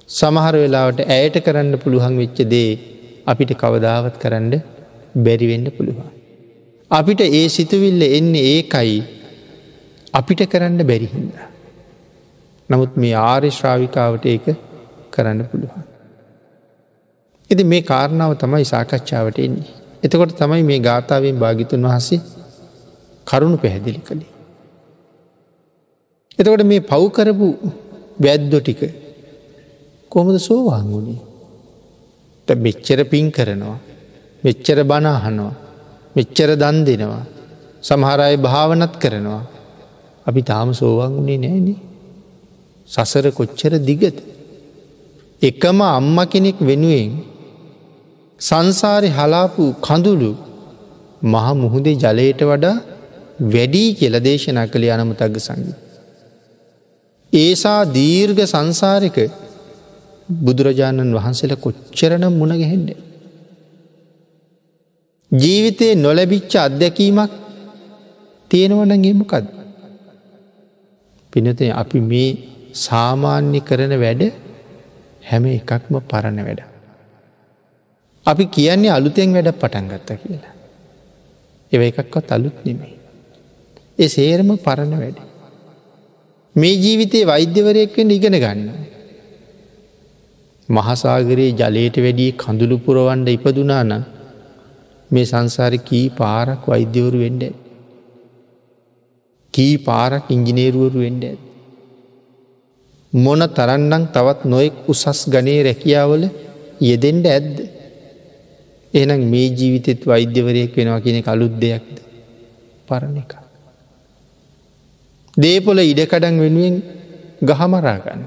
[0.09, 2.71] සමහර වෙලාවට ඇයට කරන්න පුළුවන් වෙච්ච දේ
[3.27, 4.55] අපිට කවදාවත් කරන්න
[5.17, 6.09] බැරිවෙන්න පුළුවන්.
[6.91, 8.97] අපිට ඒ සිතුවිල්ල එන්නේ ඒකයි
[10.15, 11.37] අපිට කරන්න බැරිහින්ද.
[12.71, 14.47] නමුත් මේ ආර්ය ශ්‍රාවිකාවට ඒක
[15.11, 15.85] කරන්න පුළුවන්.
[17.51, 19.82] එති මේ කාරණාව තමයි සාකච්ඡාවට එන්නේ.
[20.03, 22.21] එතකොට තමයි මේ ගාථාවෙන් භාගිතුන් වහසේ
[23.27, 24.33] කරුණු පැහැදිලි කළේ.
[26.39, 27.47] එතකොට මේ පව්කරපු
[28.19, 28.83] වැද්දො ටික
[30.13, 31.21] කොමද සෝවාංගුණේ
[32.49, 33.79] මෙච්චර පින් කරනවා
[34.43, 35.55] මෙච්චර බනාහනවා
[36.17, 37.25] මෙච්චර දන් දෙනවා
[37.83, 39.43] සමහරය භාවනත් කරනවා.
[40.27, 41.79] අපි තාම සෝවාංගුණේ නෑනේ
[42.89, 44.19] සසර කොච්චර දිගත
[45.43, 47.11] එකම අම්ම කෙනෙක් වෙනුවෙන්
[48.43, 50.31] සංසාරය හලාපු කඳුළු
[51.25, 52.77] මහ මුහුදේ ජලයට වඩා
[53.47, 55.73] වැඩී කියල දේශනා කළ යනමුතක්ග සංගි.
[57.33, 59.17] ඒසා දීර්ඝ සංසාරක
[60.41, 62.91] බුදුරජාණන් වහන්සේල කොච්චරනම් මුණගැහෙන්ඩ.
[65.33, 67.33] ජීවිතයේ නොලැබිච්ච අත්දැකීමක්
[68.51, 69.47] තියෙනවනගේමකද.
[71.33, 72.31] පිනත අපි මේ
[72.79, 74.23] සාමාන්‍ය කරන වැඩ
[75.23, 76.72] හැම එකක්ම පරණ වැඩ.
[78.27, 80.55] අපි කියන්නේ අලුතෙන් වැඩ පටන් ගත්ත කියලා.
[81.73, 82.97] එව එකක්වත් අලුත් නෙමෙයි.
[83.99, 85.19] ඒ සේරම පරණ වැඩ.
[86.57, 88.71] මේ ජීවිතයේ වෛද්‍යවරයෙක්වෙන් ඉගෙන ගන්න.
[90.69, 93.93] මහසාගරයේ ජලයට වැඩිය කඳුළු පුරවන්ඩ ඉපදුනාන
[95.11, 97.43] මේ සංසාර කී පාරක් වෛද්‍යවරු වෙන්ඩ.
[99.55, 101.41] කී පාරක් ඉංජිනේරුවරු වෙන්ඩ ඇත්.
[103.13, 106.23] මොන තරන්නම් තවත් නොයෙක් උසස් ගනේ රැකියාවල
[106.81, 107.57] යෙදෙන්ට ඇද්ද.
[108.95, 111.97] එනම් මේ ජීවිතෙත් වෛද්‍යවරයෙක් වෙනවා කියෙන කළුත් දෙයක්ද
[112.87, 113.33] පරණ එක.
[115.37, 116.77] දේපොල ඉඩකඩන් වෙනුවෙන්
[117.43, 118.23] ගහමරාගන්න.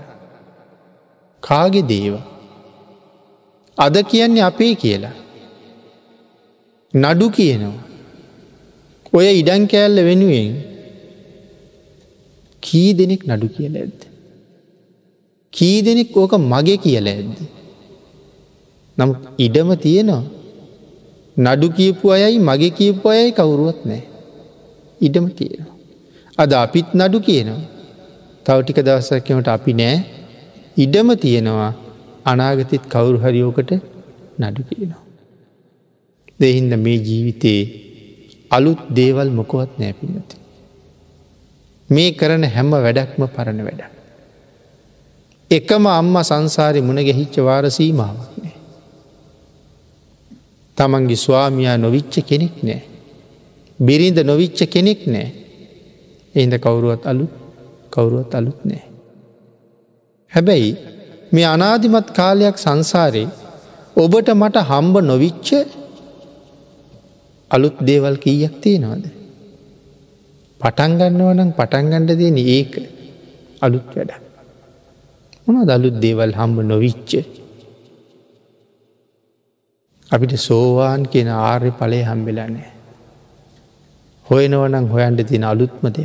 [1.43, 2.15] කාගෙ දේව.
[3.77, 5.15] අද කියන්නේ අපේ කියලා.
[6.93, 7.83] නඩු කියනවා.
[9.13, 10.49] ඔය ඉඩන් කෑල්ල වෙනුවෙන්
[12.63, 13.99] කී දෙනෙක් නඩු කියල ඇද්ද.
[15.53, 17.37] කී දෙනෙක් ඕක මගේ කියල ඇද්ද.
[18.97, 20.23] නම් ඉඩම තියෙනවා
[21.37, 24.03] නඩු කියපු අයයි මගේ කියපු අයයි කවුරුවත් නෑ.
[25.01, 25.75] ඉඩම තියෙනවා.
[26.37, 27.63] අද අපිත් නඩු කියනවා.
[28.45, 29.97] තවටික දවසක්කමට අපි නෑ
[30.77, 31.71] ඉඩම තියෙනවා
[32.25, 33.71] අනාගතිත් කවුරු හරිෝකට
[34.39, 35.03] නඩු කියනවා.
[36.39, 37.63] දෙහින්ද මේ ජීවිතයේ
[38.51, 40.35] අලුත් දේවල් මොකොවත් නෑපිනති.
[41.89, 43.81] මේ කරන හැම වැඩක්ම පරණ වැඩ.
[45.51, 48.55] එකම අම්ම සංසාරි මුණ ගැහිච්ච වාර සීමාවක් නෑ.
[50.77, 52.81] තමන්ගේ ස්වාමයා නොවිච්ච කෙනෙක් නෑ.
[53.79, 55.27] බිරිඳ නොවිච්ච කෙනෙක් නෑ.
[56.35, 57.33] එහිද කවුරුවත් අලුත්
[57.91, 58.83] කවුරුවත් අලුත් නෑ.
[60.31, 60.71] හැබැයි
[61.31, 63.27] මේ අනාධිමත් කාලයක් සංසාරේ
[63.95, 65.47] ඔබට මට හම්බ නොවිච්ච
[67.51, 69.05] අලුත් දේවල් කීයක් තියෙනවද.
[70.59, 72.73] පටන්ගන්නව නම් පටන්ගණ්ඩ දෙන ඒක
[73.61, 74.11] අලුත් වැඩ.
[75.47, 77.44] මොන දළුත් දේවල් හම්බ නොවිච්චේ
[80.11, 82.71] අපිට සෝවාන් කියෙන ආර්ය පලය හම්බෙලන්නේ.
[84.27, 86.03] හොයනවනං හොයන්ට තින අලුත්මදය.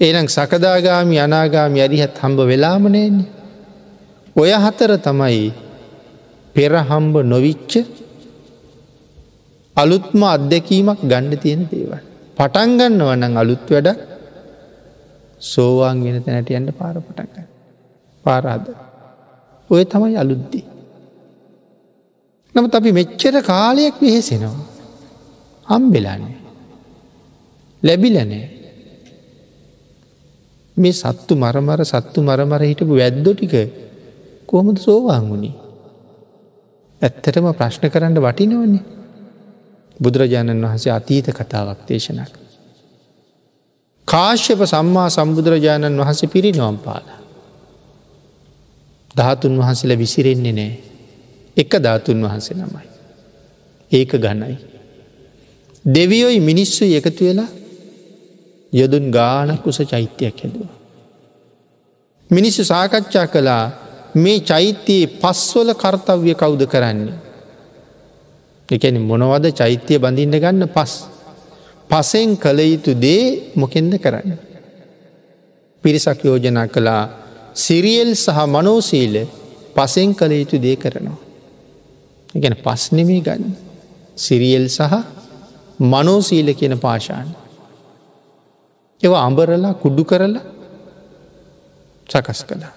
[0.00, 3.28] ඒනම් සකදාගාමි අනාගාමි අරිහත් හම්බ වෙලාමනයන්නේ.
[4.36, 5.52] ඔය හතර තමයි
[6.54, 7.72] පෙරහම්බ නොවිච්ච
[9.76, 12.00] අලුත්ම අත්දැකීමක් ගණ්ඩ තියෙන දේවල්.
[12.38, 13.88] පටන්ගන්න වනං අලුත් වැඩ
[15.42, 17.48] සෝවාන් ගෙන තැනට යන්න පාර පටන්ගන්න.
[18.24, 18.66] පාරාද.
[19.70, 20.71] ඔය තමයි අලුද්දී.
[22.54, 24.66] නමුත් අපි මෙච්චර කාලයක් වෙහෙසෙනවා.
[25.68, 26.38] හම්බෙලාන්නේ.
[27.82, 28.44] ලැබිලනෑ.
[30.76, 33.54] මේ සත්තු මරමර සත්තු මරමර හිටපු වැද්දො ටික
[34.46, 35.50] කොහොමද සෝවාංගුණි.
[37.00, 38.84] ඇත්තටම ප්‍රශ්න කරන්න වටිනවන්නේ.
[40.00, 42.32] බුදුරජාණන් වහන්සේ අතීත කතාවක් දේශනක්.
[44.08, 47.06] කාශ්‍යප සම්මා සම්බුදුරජාණන් වහස පිරිනොම් පාල.
[49.10, 50.91] ධාතුන් වහසල විසිරෙන්නේ නෑ.
[51.56, 52.86] එක ධාතුන් වහන්සේ නමයි.
[53.90, 54.56] ඒක ගණයි.
[55.84, 57.50] දෙවියොයි මිනිස්සු එකතු වෙලා
[58.72, 60.68] යොදුන් ගානක් උස චෛත්‍යයක් හැදුව.
[62.30, 63.64] මිනිස්සු සාකච්ඡා කළා
[64.14, 67.18] මේ චෛත්‍යයේ පස්වල කර්තව්‍ය කවුද කරන්නේ.
[68.68, 70.92] එකැන මොනවද චෛත්‍යය බඳින්න ගන්න පස්.
[71.90, 74.38] පසෙන් කළ යුතු දේ මොකෙන්ද කරන්න.
[75.84, 77.02] පිරිසක් යෝජනා කළා
[77.54, 79.14] සිරියල් සහ මනෝසීල
[79.76, 81.31] පසෙන් කළ යුතු දේ කරනවා.
[82.34, 83.52] ගැන පස්නෙමේ ගන්න.
[84.16, 84.92] සිරියල් සහ
[85.82, 87.28] මනෝසීල කියන පාශාන.
[89.02, 90.42] ඒව අඹරලා කුඩු කරලා
[92.08, 92.72] සකස් කළා.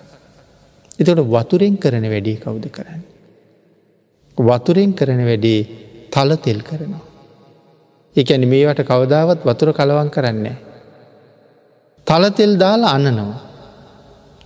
[0.99, 3.01] එතට වතුරෙන් කරන වැඩේ කවුද කරන්න.
[4.37, 5.59] වතුරෙන් කරන වැඩේ
[6.09, 7.03] තල තෙල් කරනවා.
[8.15, 10.57] එකැන මේවට කවදාවත් වතුර කලවන් කරන්නේ.
[12.07, 13.39] තලතෙල් දාලා අන්නනවා.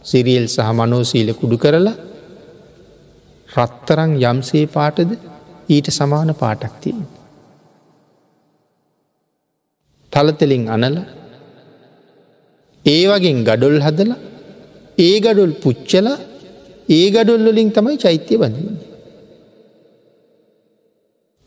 [0.03, 2.08] සිරියල් සහ මනෝසීල කුඩු කරලා
[3.57, 5.11] රත්තරං යම්සේ පාටද
[5.67, 7.05] ඊට සමාන පාටක් තියෙන්.
[10.13, 10.97] තලතෙලින් අනල
[12.85, 14.11] ඒ වගෙන් ගඩොල් හදල
[14.97, 16.07] ඒ ගඩොල් පුච්චල
[16.89, 18.77] ඒ ගඩොල්ලොලින් තමයි චෛත්‍යය බඳන්න.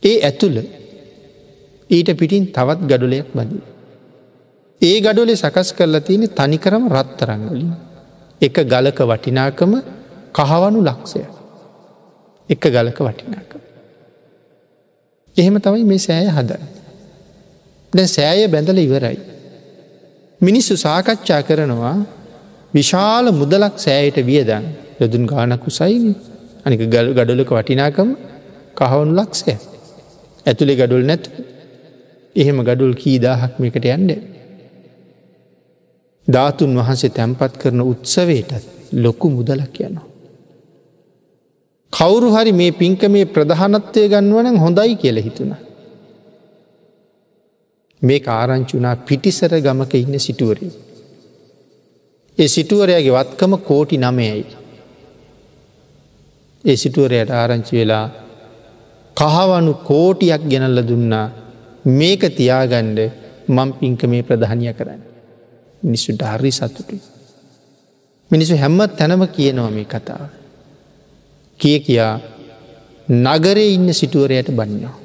[0.02, 0.58] ඒ ඇතුළ
[1.90, 3.52] ඊට පිටින් තවත් ගඩුලයක් බඳ.
[4.80, 7.70] ඒ ගඩුලේ සකස් කරලා තියෙන තනිකරම රත්තරංගලින්.
[8.40, 9.72] එක ගලක වටිනාකම
[10.34, 11.22] කහවනු ලක්ෂය.
[12.50, 13.60] එක ගලක වටිනාකම.
[15.36, 16.64] එහෙම තමයි මේ සෑය හදන්න.
[17.92, 19.18] දැ සෑය බැඳල ඉවරයි.
[20.40, 21.96] මිනිස්සු සාකච්ඡා කරනවා
[22.74, 24.66] විශාල මුදලක් සෑයට වියදන්
[25.00, 26.12] යොදුන් ගානකු සයිනි
[26.66, 28.10] අනික ගල් ගඩලක වටිනාකම
[28.76, 29.54] කහවුණු ලක්ෂය
[30.46, 31.30] ඇතුළේ ගඩුල් නැතු
[32.36, 34.12] එහෙම ගඩුල් කීදාහක් මේකට යන්ඩ.
[36.28, 40.11] ධාතුන් වහන්සේ තැන්පත් කරන උත්සවයටත් ලොකු මුදලක් යනවා.
[41.92, 45.52] කවුරු හරි මේ පින්ක මේ ප්‍රධානත්වය ගන්වන හොඳයි කියල හිතුණ.
[48.02, 50.72] මේ ආරංචුනා පිටිසර ගමක ඉන්න සිටුවරින්.
[52.38, 54.44] ඒ සිටුවරයාගේ වත්කම කෝටි නමයයි.
[56.64, 58.06] ඒ සිටුවරයට ආරංචි වෙලා
[59.16, 61.26] කහවනු කෝටියක් ගෙනල්ල දුන්නා
[61.92, 63.00] මේක තියාගණ්ඩ
[63.48, 65.02] මං පින්ක මේ ප්‍රධානය කරන්න.
[65.82, 67.02] මිනිස්සු ධර්රි සතුටුයි.
[68.30, 70.41] මිනිසු හැම්ම තැනම කියනවා මේ කතාව.
[71.62, 72.14] කිය කියා
[73.08, 74.96] නගරේ ඉන්න සිටුවරයට බන්නවා.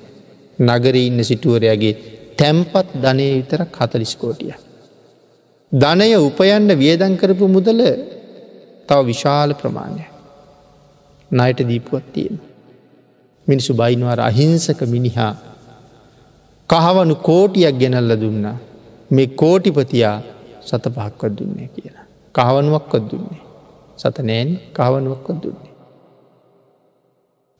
[0.59, 1.93] නගරේ ඉන්න සිටුවරයාගේ
[2.37, 4.53] තැම්පත් ධනය විතර කතලිස්කෝටිය.
[5.71, 7.81] ධනය උපයන්ඩ වියදන් කරපු මුදල
[8.87, 10.05] තව විශාල ප්‍රමාණය.
[11.31, 12.39] නයට දීපුවත් තියෙන.
[13.47, 15.33] මිනිසු බයිනවාර අහිංසක මිනිහා
[16.69, 18.57] කහවනු කෝටියක් ගෙනල්ල දුන්නා.
[19.09, 20.17] මේ කෝටිපතියා
[20.61, 22.05] සත පහක්වත් දුන්නේ කියලා.
[22.35, 23.41] කහවනුවක්කොත් දුන්නේ.
[23.97, 25.66] සත නෑන් කහවනුවක්කොත් දුන්නේ.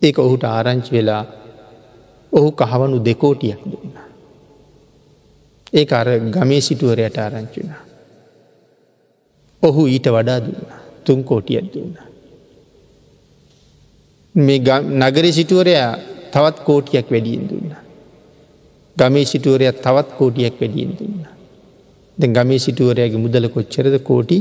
[0.02, 1.24] ඒක ඔහුට ආරංචි වෙලා
[2.32, 3.96] ඔහු කහවනු දෙකෝටියක් දුන්න.
[5.74, 7.72] ඒ අර ගමේ සිටුවරයට ආරංචිුණ.
[9.64, 10.68] ඔහු ඊට වඩා දුන්න
[11.06, 11.96] තුන් කෝටියක් දුන්න.
[14.36, 14.60] මේ
[15.02, 15.92] නගරි සිටුවරයා
[16.34, 17.72] තවත් කෝටියක් වැඩියෙන් දුන්න.
[18.98, 21.22] ගමේ සිටුවරයක් තවත් කෝටියක් වැඩියෙන් දුන්න.
[22.18, 24.38] ද ගමේ සිටුවරයාගේ මුදල කොච්චරද කෝටි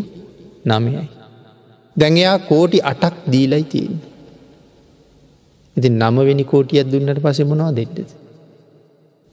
[0.64, 1.07] නමයයි.
[1.97, 3.97] දැඟයා කෝටි අටක් දීලයි තියෙන්.
[5.77, 7.99] ඉති නමවෙනි කෝටියක් දුන්නට පසෙ මොනවා දෙන්නද.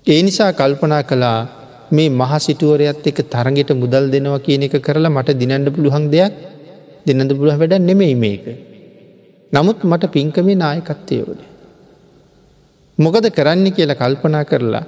[0.08, 1.40] ඒ නිසා කල්පනා කලා
[1.92, 6.34] මේ මහසිටුවරයත් එක තරගෙට මුදල් දෙනවා කියන එක කරලා මට දිනන්ඩ පුළුවන් දෙයක්
[7.06, 8.46] දෙන්නද පුළුව වැඩ නෙමෙයි මේක.
[9.54, 11.50] නමුත් මට පින්කමේ නායකත්තය ඕනේ.
[12.98, 14.86] මොකද කරන්න කියලා කල්පනා කරලා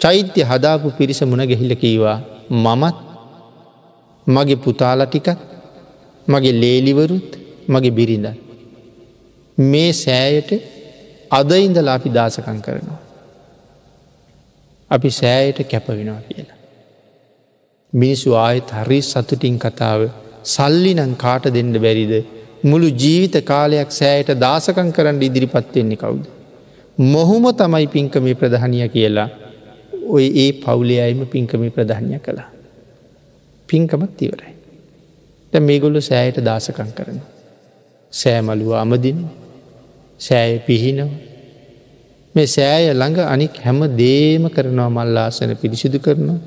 [0.00, 2.18] චෛත්‍ය හදාපු පිරිස මුණ ගෙහිල කීවා
[2.64, 2.96] මමත්
[4.26, 5.40] මගේ පුතාල ටිකත්
[6.28, 7.30] මගේ ලේලිවරුත්
[7.68, 8.26] මගේ බිරිඳ.
[9.58, 10.50] මේ සෑයට
[11.30, 13.00] අද ඉඳලා අපි දාසකං කරනවා.
[14.90, 16.58] අපි සෑයට කැපවෙනවා කියලා.
[17.92, 20.10] මිනිස්සු ආයත් හරි සතුටින් කතාව
[20.44, 22.14] සල්ලිනං කාට දෙන්න බැරිද
[22.62, 26.24] මුළු ජීවිත කාලයක් සෑයට දාසකං කරන්න ඉදිරිපත්වෙන්නේ කවුද.
[26.98, 29.28] මොහුම තමයි පින්කමේ ප්‍රධානිය කියලා
[30.08, 32.50] ඔය ඒ පවුලේ අයිම පින්කමේ ප්‍රධානය කළා.
[33.68, 34.54] පින්කමත් ඉවරයි.
[35.52, 37.18] ද මේගොල්ලු සෑයට දාසකං කරන.
[38.12, 39.18] සෑමලුව අමදින
[40.26, 41.10] සෑය පිහිනව
[42.34, 46.38] මේ සෑය ළඟ අනික් හැම දේම කරනවා මල්ලාසන පිරිසිදු කරනවා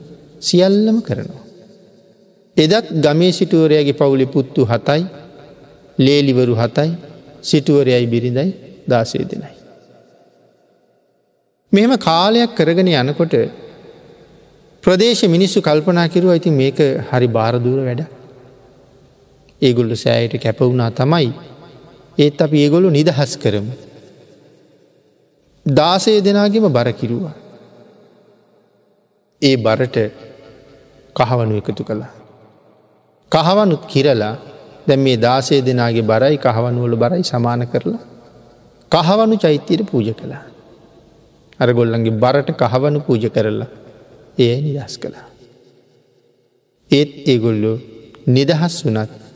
[0.41, 1.43] සියල්ලම කරනවා.
[2.57, 5.03] එදත් ගමේ සිටුවරයාගේ පවුලි පුත්තු හතයි
[5.97, 6.89] ලේලිවරු හතයි
[7.43, 8.49] සිටුවරයයි බිරිඳයි
[8.87, 9.53] දාසය දෙනයි.
[11.71, 13.35] මෙහෙම කාලයක් කරගෙන යනකොට
[14.83, 18.01] ප්‍රදේශ මිනිස්සු කල්පනා කිරුව ඇති මේක හරි බාරදූර වැඩ.
[19.61, 21.29] ඒගොල්ලු සෑයට කැපවුණා තමයි
[22.17, 23.73] ඒත් අපි ඒගොලු නිදහස් කරමු.
[25.65, 27.35] දාසය දෙනාගෙම බර කිරුවා.
[29.41, 29.97] ඒ බරට
[31.15, 32.11] කහවනු එකතු කළා.
[33.31, 34.35] කහවනුත් කිරලා
[34.87, 38.03] දැ මේ දාසය දෙනාගේ බරයි කහවනුවල බරයි සමාන කරලා
[38.91, 40.43] කහවනු චෛත්‍යයට පූජ කළා.
[41.59, 43.69] අරගොල්ලන්ගේ බරට කහවනු පූජ කරලා
[44.37, 45.27] ඒ නිදස් කළා.
[46.89, 47.77] ඒත් ඒගොල්ලෝ
[48.27, 49.26] නිදහස් වනත්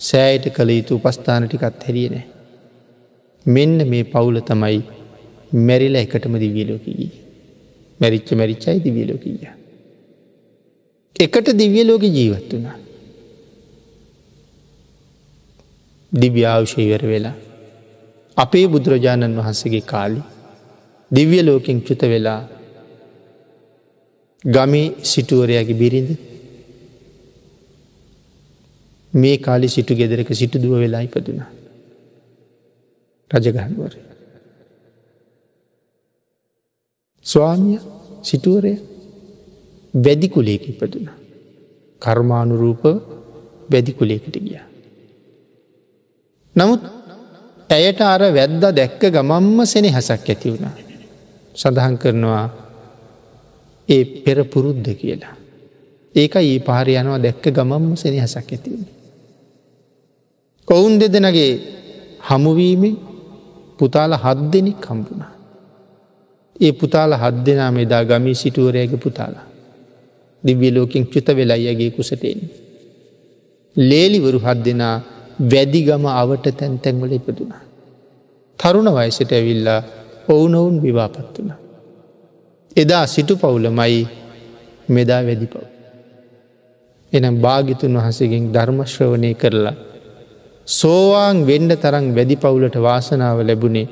[0.00, 2.26] සෑයට කළ යුතු උපස්ථාන ටිකත් හැරිය නෑ.
[3.46, 4.80] මෙන්න මේ පවුල තමයි
[5.68, 7.08] මැරිල එකටම දිවියලෝකී.
[8.00, 9.48] මැරිච්ච මැරිච්චයි දිවියලෝකීය.
[11.16, 12.78] එකට දිවියලෝක ජීවත් වනා.
[16.12, 17.36] දිව්‍යාවශයවර වෙලා
[18.36, 20.20] අපේ බුදුරජාණන් වහන්සේගේ කාලි
[21.10, 22.40] දිව්‍ය ලෝකින් චුත වෙලා
[24.44, 26.10] ගමේ සිටුවරයාගේ බිරිඳ
[29.12, 31.42] මේ කාලි සිටු ගෙදරක සිටු දුව වෙලා ඉපදුන.
[33.30, 33.92] රජගහන්වර.
[37.26, 37.80] ස්වාමිය
[38.22, 38.74] සිටුවරය
[39.94, 41.08] බැදිකුලේක ඉපදුන.
[42.02, 42.82] කර්මානුරූප
[43.70, 44.60] බැදිකුලේකට ගිය.
[46.56, 46.80] නමුත්
[47.70, 50.74] ඇයට අර වැද්ද දැක්ක ගමම්ම සෙනෙ හසක් ඇති වුණා.
[51.54, 52.46] සඳහන් කරනවා
[53.88, 55.34] ඒ පෙර පුරුද්ධ කියලා.
[56.14, 58.97] ඒක ඒ පාරි යනවා දැක්ක ගමම්ම සෙනෙ හසක් ඇතිවුණ.
[60.70, 61.52] ඔවුන් දෙදෙනගේ
[62.20, 62.96] හමුවීමෙන්
[63.78, 65.32] පුතාල හත් දෙනෙක් කම්පුුණා.
[66.60, 69.46] ඒ පුතාල හත් දෙනා මෙදා ගමී සිටුවරයගේ පුතාලා.
[70.44, 72.40] දිව්‍යලෝකින් චුත වෙලයියගේ කුසටෙන්.
[73.76, 74.96] ලේලිවරු හත් දෙනා
[75.42, 77.62] වැදිගම අවට තැන් තැන්වල ඉපදුනා.
[78.60, 79.80] තරුණ වයසට ඇවිල්ලා
[80.28, 81.52] ඔවුනොවුන් විවාපත් වුණ.
[82.76, 84.06] එදා සිටු පවුලමයි
[84.88, 85.64] මෙදා වැදි පව්.
[87.12, 89.76] එනම් භාගිතුන් වහසගෙන් ධර්මශ්‍රවනය කරලා
[90.68, 93.88] සෝවාන් වෙන්ඩ තරම් වැඩි පවුලට වාසනාව ලැබුණේ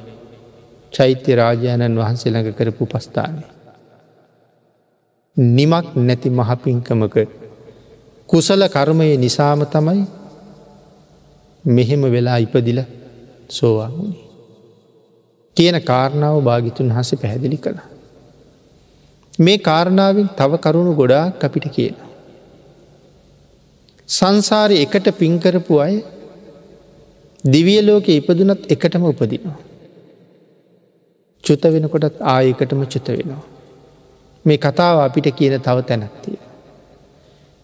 [0.92, 3.40] චෛත්‍ය රාජාණන් වහන්සේ ළඟ කරපු පස්ථානය.
[5.36, 7.16] නිමක් නැති මහපින්කමක
[8.28, 10.02] කුසල කර්මය නිසාම තමයි
[11.64, 12.80] මෙහෙම වෙලා ඉපදිල
[13.48, 14.24] සෝවා වුණේ.
[15.56, 17.78] කියන කාරණාව භාගිතුන් හස පැහැදිලි කළ.
[19.38, 21.96] මේ කාරණාවෙන් තව කරුණු ගොඩාක් අපිට කියන.
[24.08, 25.96] සංසාරය එකට පින්කරපු අය
[27.46, 29.58] දිවියලෝක ඉපදුනත් එකටම උපදිනවා.
[31.44, 33.42] චුත වෙනකොටත් ආයකටම චුත වෙනවා.
[34.44, 36.38] මේ කතාව අපිට කියන තව තැනැත්තිය.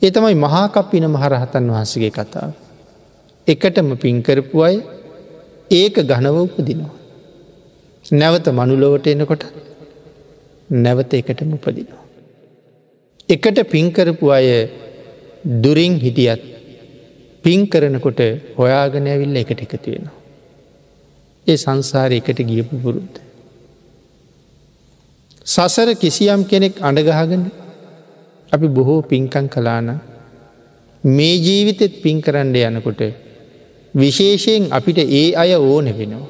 [0.02, 2.50] ඒ තමයි මහාකප්පින මහරහතන් වහන්සගේ කතාව.
[3.46, 4.76] එකටම පින්කරපු අය
[5.70, 6.94] ඒක ගනව උපදිනවා.
[8.04, 9.44] නැවත මනුලොවට එනකොට
[10.70, 12.02] නැවත එකටම උපදිනවා.
[13.28, 14.48] එකට පින්කරපු අය
[15.62, 16.51] දුරින් හිටියත්
[17.44, 18.20] පින් කරනකොට
[18.56, 20.16] හොයාගෙන ඇවිල්ල එකට එකතු වෙනවා.
[21.46, 23.18] ඒ සංසාර එකට ගියපු පුරුද්ධ.
[25.46, 27.44] සසර කිසියම් කෙනෙක් අඩගහගෙන
[28.52, 29.88] අපි බොහෝ පින්කං කලාන
[31.04, 33.02] මේ ජීවිතෙත් පින් කරන්න යනකොට
[33.94, 36.26] විශේෂයෙන් අපිට ඒ අය ඕන වෙනවා.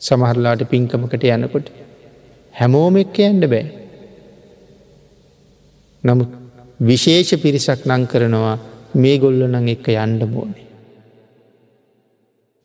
[0.00, 1.66] සමහරලාට පින්කමකට යනකොට
[2.54, 3.66] හැමෝම එක්ක යන්ඩ බෑ.
[6.04, 6.30] නමුත්
[6.80, 8.56] විශේෂ පිරිසක් නං කරනවා
[8.94, 10.68] මේ ගොල්ල නං එක්ක යන්ඩ මෝනේ.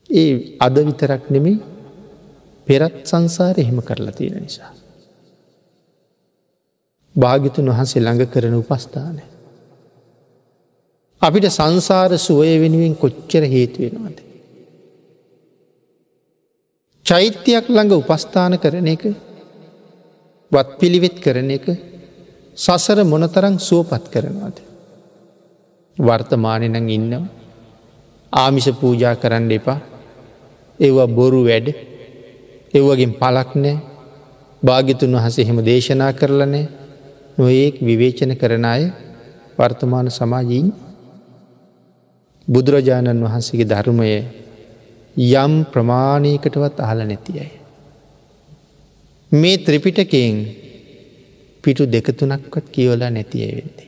[0.09, 1.57] ඒ අද විතරක් නෙමේ
[2.67, 4.71] පෙරත් සංසාර එහෙම කරලා තියෙන නිසා.
[7.15, 9.23] භාගිතුන් වහන්සේ ළඟ කරන උපස්ථානය.
[11.21, 14.17] අපිට සංසාර සුවය වෙනුවෙන් කොච්චර හේතුවෙනවද.
[17.05, 19.03] චෛත්‍යයක් ළඟ උපස්ථාන කරන එක
[20.51, 21.67] වත් පිළිවෙත් කරන එක
[22.57, 24.57] සසර මොනතරං සුවපත් කරනවාද.
[25.97, 27.25] වර්තමානනං ඉන්නවා.
[28.33, 29.79] ආමිෂ පූජා කරන්න එපා.
[30.79, 31.67] ඒවා බොරු වැඩ.
[32.73, 33.77] එව්වගෙන් පලක් නෑ.
[34.63, 36.65] භාගිතුන් වහස එහෙම දේශනා කරලනෑ
[37.37, 38.83] නොඒක් විවේචන කරන අය
[39.57, 40.67] වර්තමාන සමාජීන්
[42.47, 44.09] බුදුරජාණන් වහන්සේගේ ධර්මය
[45.17, 47.49] යම් ප්‍රමාණයකටවත් අහල නැතියයි.
[49.31, 50.35] මේ ත්‍රිපිටකයෙන්
[51.63, 53.86] පිටු දෙකතුනක්වත් කියවලා නැතිය වෙන්නේ.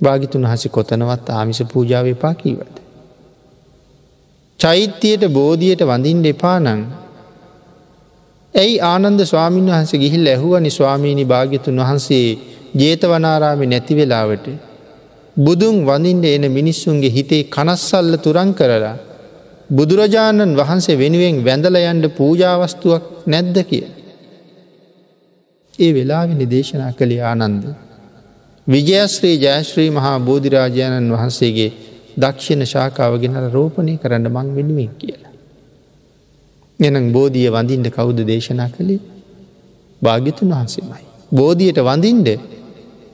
[0.00, 2.74] භාගිතුන් හසි කොතනවත් ආමිස පූජාව එපා කීවද.
[4.60, 6.68] චෛත්‍යයට බෝධියයට වඳින් එපානං
[8.54, 12.26] ඇයි ආනන්ද ස්වාමීන් වහන්ස ගිහිල් ඇහුවනි ස්වාමීණි භාග්‍යතුන් වහන්සේ
[12.74, 14.46] ජේතවනාරාමි නැතිවෙලාවට
[15.36, 18.96] බුදුන් වඳින්ට එන මිනිස්සුන්ගේ හිතේ කනස්සල්ල තුරන් කරලා
[19.70, 23.86] බුදුරජාණන් වහන්සේ වෙනුවෙන් වැඳල යන්ඩ පූජාවස්තුවක් නැද්ද කිය.
[25.78, 27.64] ඒ වෙලාවෙනි දේශනා කළේ ආනන්ද.
[28.66, 31.70] විජයශ්‍රී ජයශ්‍රී මහා බෝධිරාජාණන් වහන්සේගේ
[32.16, 35.32] දක්ෂණ ශාකාවගෙන රෝපණය කරන්න මං වෙනුවෙන් කියලා.
[36.80, 39.00] එනම් බෝධිය වඳින්ට කවුද දේශනා කළේ
[40.02, 41.04] භාගිතුන් වහන්සේමයි.
[41.32, 42.28] බෝධියට වඳින්ට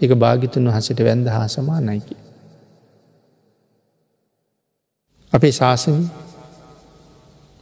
[0.01, 2.17] එක භාගිතුන් වහසට වැඳ හා සමානයිකි.
[5.33, 5.99] අපේ ශාසන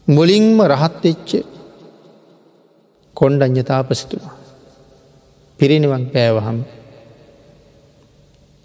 [0.08, 1.30] මුලින්ම රහත්වෙච්ච
[3.16, 4.36] කොන්්ඩඥතාපසිතුවා.
[5.58, 6.58] පිරිනිවන් පෑවහම්.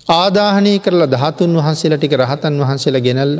[0.09, 3.35] ආදාහනය කරලා දහතුන් වහන්සේලා ටික රහතන් වහන්සේලා ගෙනල්ල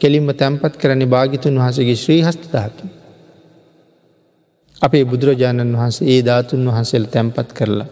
[0.00, 2.84] කෙලින්ම තැන්පත් කරන භාගිතුන් වහසගේ ශ්‍රී හස්ත ධාතු.
[4.82, 7.88] අපේ බුදුරජාණන් වහන්සේ ඒ ධාතුන් වහන්සේල තැන්පත් කරලා.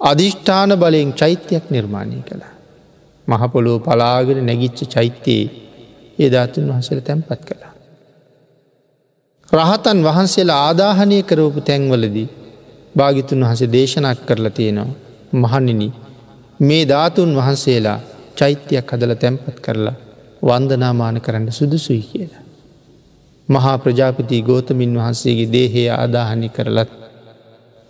[0.00, 2.54] අධිෂ්ඨාන බලයෙන් චෛත්‍යයක් නිර්මාණය කළා.
[3.28, 5.50] මහපොලෝ පලාගෙන නැගිච්ච චෛත්‍යයේ
[6.18, 7.72] ඒ ධාතුන් වහසල තැන්පත් කළා.
[9.48, 12.28] රහතන් වහන්සේලා ආදාහනය කරවපු තැන්වලදී
[12.96, 14.90] භාගිතුන් වහසේ දේශනක් කරලා තියෙනවා
[15.42, 15.88] මහනිනි
[16.60, 17.98] මේ ධාතුන් වහන්සේලා
[18.36, 19.96] චෛත්‍යයක් හදල තැන්පත් කරලා
[20.42, 22.42] වන්දනාමාන කරන්න සුදුසුයි කියලා.
[23.48, 26.92] මහා ප්‍රජාපති ගෝතමින් වහන්සේගේ දේහය ආදාහනි කරලත්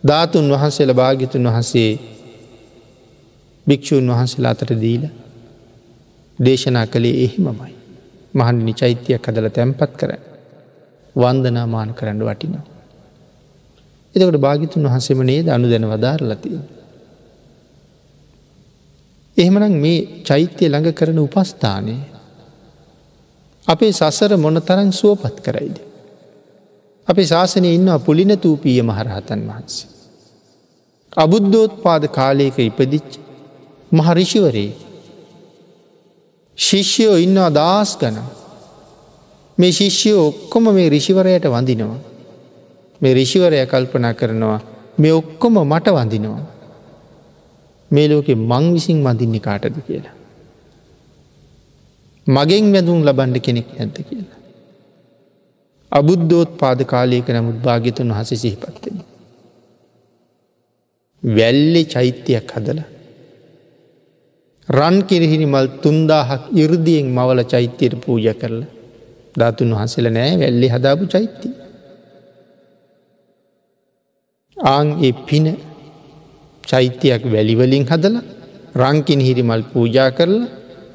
[0.05, 1.91] ධාතුන් වහන්සේල භාගිතුන් වහන්සේ
[3.67, 5.05] භික්‍ෂූන් වහන්සේලා අතර දීල
[6.39, 7.75] දේශනා කළේ එහෙමමයි.
[8.35, 10.13] මහන් නිචෛත්‍යයක් කදල තැන්පත් කර
[11.17, 12.67] වන්දනාමාන කරන්න වටිනවා.
[14.15, 16.61] එතකට භාගිතුන් වහසෙම නේද අනු දැන වදාරලතිය.
[19.37, 21.95] එහෙමනම් මේ චෛත්‍යය ළඟ කරන උපස්ථානය
[23.67, 25.77] අපේ සසර මොන තරන් සුවපත් කරයිද.
[27.09, 29.89] අපි ශාසනය ඉන්නවා පුලින තූපීය මහරහතන් වහන්සේ.
[31.17, 33.11] අබුද්ධෝත් පාද කාලයක ඉපදිච්ච
[33.93, 34.71] මහරිෂිවරේ
[36.59, 38.17] ශිෂ්‍යයෝ ඉන්නවා දස් ගන
[39.59, 42.01] මේ ශිෂ්‍යයෝ ඔක්කොම මේ රිෂිවරයට වඳිනවා.
[43.01, 44.61] මේ රිෂිවරය කල්පනා කරනවා
[44.99, 46.43] මේ ඔක්කොම මට වඳිනවා.
[47.91, 50.17] මේ ලෝකෙ මං විසින් වඳින්නේ කාටද කියලා.
[52.27, 54.39] මගෙන් වැඳුම් ලබන්ඩ කෙනෙක් නැද්ද කියලා.
[55.93, 58.97] අබුද්ධෝත් පාද කාලයක නමුත් භාගිතුන් වහස සිහිපත්වෙන.
[61.23, 62.89] වැල්ලෙ චෛත්‍යයක් හදලා
[64.69, 68.71] රන් කිරිහිනි මල් තුන්දාහක් ඉරදියෙන් මවල චෛත්‍යයට පූජ කරලා
[69.35, 71.49] ධාතුන් වහසල නෑ වැල්ලි හදාපු චෛත්‍ය.
[74.57, 75.47] ආං ඒ පින
[76.71, 78.17] චෛත්‍යයක් වැලිවලින් හදල
[78.75, 80.49] රංකින් හිරිමල් පූජා කරලා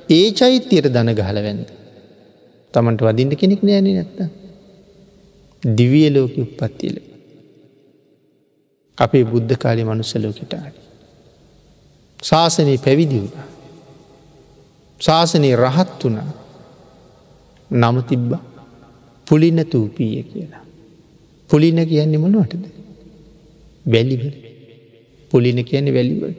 [0.10, 1.68] ඒ චෛත්‍යයට දන ගහල වැන්ද.
[2.74, 4.18] තමන්ට වදින්ට කෙනෙක් නෑන නැත්ත.
[5.64, 6.96] දිවිය ලෝක උපත්තිල.
[8.98, 10.76] අපේ බුද්ධ කාලි මනුස්සලෝකෙටාට.
[12.20, 13.48] ශාසනය පැවිදි වුණා.
[15.00, 16.30] ශාසනය රහත් වුණා
[17.72, 18.32] නම තිබ්බ
[19.28, 20.64] පුලින තූපීය කියලා.
[21.50, 22.66] පුලින කියන්නේ මොනවටද.
[23.86, 24.45] වැලිවල
[25.36, 26.34] පුලින කියන්නේ වැලිවල.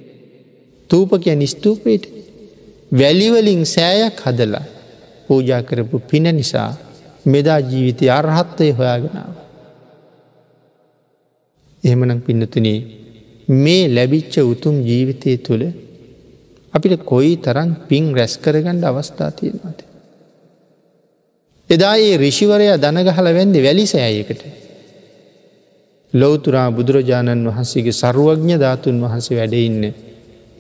[0.90, 2.04] තූප කිය නිස්තූපයට
[2.92, 4.64] වැලිවලින් සෑයක් හදලා
[5.28, 6.70] පූජා කරපු පින නිසා
[7.26, 9.32] මෙදා ජීවිතය අරහත්තය හොයාගෙනාව.
[11.84, 12.78] එහෙමනම් පින්නතුනේ
[13.48, 15.64] මේ ලැබිච්ච උතුම් ජීවිතය තුළ
[16.74, 19.78] අපිට කොයි තරන් පින් රැස් කරගණ්ඩ අවස්ථා තියෙනවාද.
[21.70, 24.42] එදා ඒ රිෂිවරය දනගහල වැන්දි වැලි සෑයකට.
[26.20, 29.84] ලෝතුරා බුදුරජාණන් වහන්සේගේ සරුවඥ ධාතුන් වහන්සේ වැඩඉන්න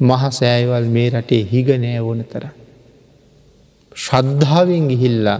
[0.00, 2.44] මහසෑයවල් මේ රටේ හිග නෑ ඕන තර.
[3.96, 5.38] ශ්‍රද්ධාවෙන් ගිහිල්ලා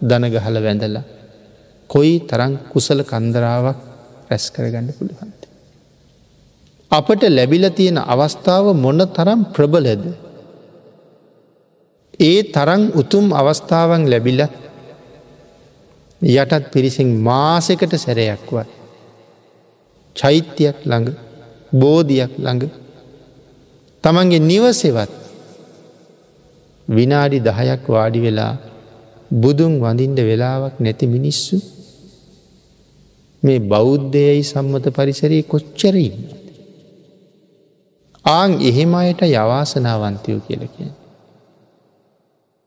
[0.00, 0.96] දනගහල වැඳල
[1.90, 3.78] කොයි තරං කුසල කන්දරාවක්
[4.30, 5.40] රැස් කරගන්න පුළුවන්ද.
[6.90, 10.04] අපට ලැබිල තියෙන අවස්ථාව මොන තරම් ප්‍රබලද.
[12.20, 14.54] ඒ තරං උතුම් අවස්ථාවන් ලැබිලත්
[16.22, 18.83] යටත් පිරිසින් මාසකට සැරයක්වත්.
[20.16, 21.08] චෛත්‍යයක් ළඟ
[21.72, 22.72] බෝධයක් ළඟ
[24.04, 25.12] තමන්ගේ නිවසෙවත්
[26.88, 28.54] විනාඩි දහයක් වාඩි වෙලා
[29.32, 31.56] බුදුන් වඳින්ට වෙලාවක් නැති මිනිස්සු
[33.42, 36.18] මේ බෞද්ධයයි සම්මත පරිසරයේ කොච්චරඉන්න.
[38.24, 40.76] ආං එහෙම අයට යවාසනාවන්තයෝ කියලක.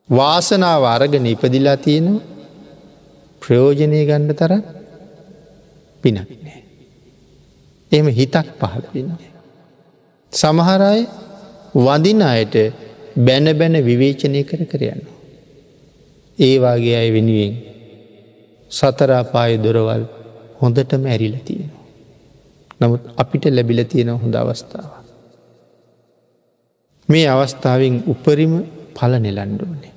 [0.10, 2.26] වාසනාව අරගෙන ඉපදිලා තියෙනවා
[3.42, 4.54] ප්‍රයෝජනය ගණ්ඩ තර
[6.04, 6.67] පිනක් නෑ.
[7.92, 9.32] එම හිතක් පහළ වෙන්නේ.
[10.34, 11.02] සමහරයි
[11.78, 12.56] වදින අයට
[13.18, 15.02] බැන බැන විවේචනය කර කරයන්න.
[16.38, 17.54] ඒවාගේ අය වෙනුවෙන්
[18.72, 20.04] සතරාපාය දොරවල්
[20.62, 21.86] හොඳටම ඇරිල තියෙනවා.
[22.80, 24.92] නමුත් අපිට ලැබිල තියෙන හොඳ අවස්ථාව.
[27.10, 28.54] මේ අවස්ථාවෙන් උපරිම
[28.94, 29.94] පල නෙලන්ඩෝනේ.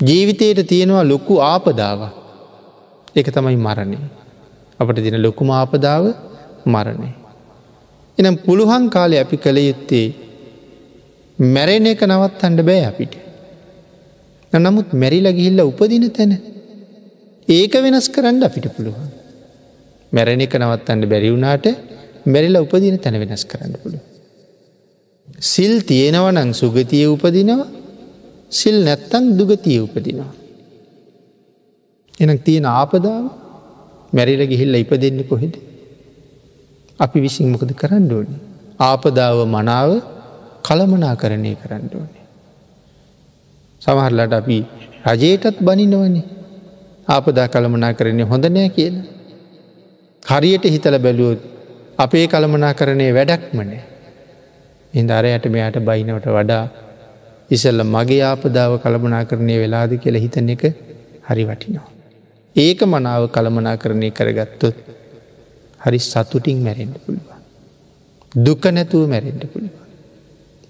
[0.00, 2.00] ජීවිතයට තියෙනවා ලොකු ආපදාව
[3.16, 3.98] එක තමයි මරණය
[4.80, 6.04] අපට දින ලොකුම ආපදාව
[6.66, 7.10] මරණය.
[8.18, 10.06] එනම් පුළුවන් කාලය අපි කළ යුත්තේ
[11.38, 13.14] මැරෙන එක නවත්තන්ඩ බෑ අපිට.
[14.52, 16.32] නමුත් මැරිල ගිහිල්ල උපදින තැන
[17.48, 19.08] ඒක වෙනස් කරන්න අපිට පුළුවන්.
[20.12, 21.66] මැරණ එක නවත්තන්න බැරිවුණාට
[22.26, 24.02] මැරිලා උපදින තැන වෙනස් කරන්න පුළුව.
[25.52, 27.66] සිල් තියෙනවනං සුගතිය උපදිනවා
[28.50, 30.32] සිල් නැත්තං දුගතිය උපදිනවා.
[32.20, 33.24] එනක් තියෙන ආපදාව
[34.12, 35.54] මැරිල ගිහිල්ල ඉප දෙන්න කොහෙද.
[37.00, 38.36] අපි විසින් මොකද කරන්න ඕනි.
[38.80, 39.90] ආපදාව මනාව
[40.62, 42.24] කළමනා කරණය කරන්න ඕනේ.
[43.82, 44.58] සමහරලට අපි
[45.06, 46.24] රජයටත් බනිනවනේ
[47.08, 49.06] ආපදා කළමනා කරන්නේ හොඳ නෑ කියලා.
[50.22, 51.40] හරියට හිතල බැලුවොත්
[51.98, 53.80] අපේ කළමනා කරණය වැඩක්මනෑ.
[54.94, 56.64] ඉන්දරයට මෙයාට බයිනවට වඩා
[57.50, 60.64] ඉසල්ල මගේ ආපදාව කළමනා කරණය වෙලාද කියල හිතන එක
[61.28, 61.88] හරි වටිනවා.
[62.56, 64.76] ඒක මනාව කළමනා කරණය කරගත්තොත්
[65.80, 67.42] හරි සතුටින් මැරෙන්ඩ පුළුවන්.
[68.36, 69.76] දුක නැතුව මැරෙන්ඩ පුළුවන්.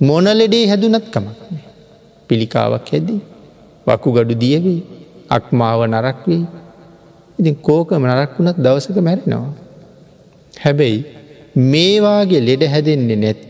[0.00, 1.64] මොනලෙඩේ හැදුනත් කමක්නේ.
[2.28, 3.20] පිළිකාවක් හැදී
[3.86, 4.80] වකු ගඩු දියවී
[5.30, 6.44] අක්මාව නරක් වී
[7.38, 9.52] ඉතින් කෝකම නරක් වුණත් දවසක මැරෙනවා.
[10.54, 10.98] හැබැයි
[11.72, 13.40] මේවාගේ ලෙඩ හැදෙන්නේ නැත්.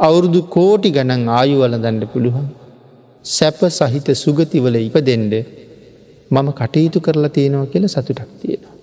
[0.00, 2.48] අවුරුදු කෝටි ගණන් ආයුවල දන්න පුළුවන්.
[3.24, 5.34] සැප සහිත සුගතිවල ඉප දෙෙන්ඩ
[6.30, 8.74] මම කටයුතු කරලා තියෙනවා කියල සතුටක් තියෙනවා.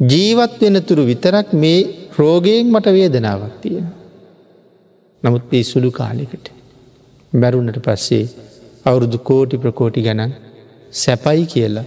[0.00, 1.80] ජීවත් වෙනතුරු විතරක් මේ
[2.18, 3.88] රෝගයෙන් මට වේදනාවක් තියෙන.
[5.22, 6.46] නමුත් ඒ සුළු කාලෙකට
[7.32, 8.24] බැරුණට පස්සේ
[8.86, 10.32] අවුරුදු කෝටි ප්‍රකෝටි ගැනන්
[10.92, 11.86] සැපයි කියලා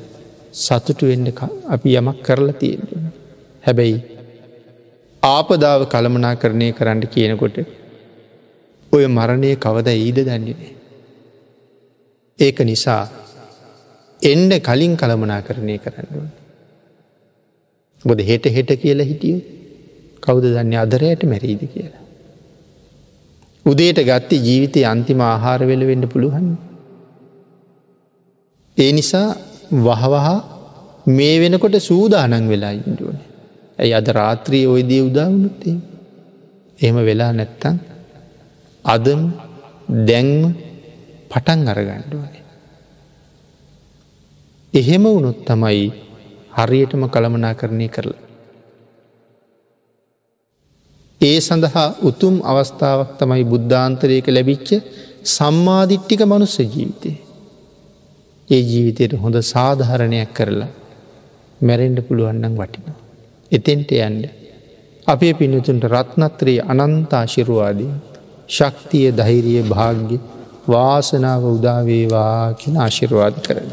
[0.55, 1.27] සතුටු වෙන්න
[1.67, 2.81] අපි යමක් කරලා තියෙන.
[3.63, 3.97] හැබැයි
[5.23, 7.57] ආපදාව කළමනා කරණය කරන්න කියනකොට
[8.93, 10.73] ඔය මරණය කවද ඊද දන්නේනේ.
[12.39, 13.03] ඒක නිසා
[14.23, 16.29] එන්ඩ කලින් කළමනා කරණය කරන්න.
[18.05, 19.41] බොද හෙට හෙට කියලා හිටියෝ
[20.23, 22.03] කවුද දන්නේ අදරයට මැරීද කියලා.
[23.65, 26.47] උදේට ගත්ති ජීවිතය අන්තිම ආහාර වෙල වෙන්න පුළුවන්.
[28.77, 29.29] ඒ නිසා
[29.81, 30.39] වහවහා
[31.07, 33.17] මේ වෙනකොට සූදානන් වෙලා ඉන්ඩුවන.
[33.79, 35.77] ඇයි අද රාත්‍රී ඔයදී උදාවුණුත්තේ.
[36.77, 37.77] එහෙම වෙලා නැත්තං
[38.85, 39.21] අදම
[40.07, 40.55] දැන්ම
[41.31, 42.42] පටන් අරගණ්ඩුවනේ.
[44.73, 45.81] එහෙම වුණොත් තමයි
[46.51, 48.21] හරියටම කළමනා කරණය කරලා.
[51.21, 54.69] ඒ සඳහා උතුම් අවස්ථාවක් තමයි බුද්ධාන්තරයක ලැබිච්ච
[55.25, 57.11] සම්මාධිට්ටික මනුස්ස ජීවිතය.
[58.47, 60.71] ඒ ජීවිතයට හොඳ සාධහරණයක් කරලා
[61.61, 62.97] මැරෙන්ඩ පුළුවන්නම් වටිනවා.
[63.51, 64.25] එතෙන්ට යන්ඩ.
[65.07, 67.93] අපේ පිනතුන්ට රත්නත්‍රයේ අනන්තාශිරුවාදී
[68.49, 70.11] ශක්තිය දෛරිය භාග්‍ය
[70.67, 73.71] වාසනාව උදාවේවා කියෙන ආශිරවාද කරන.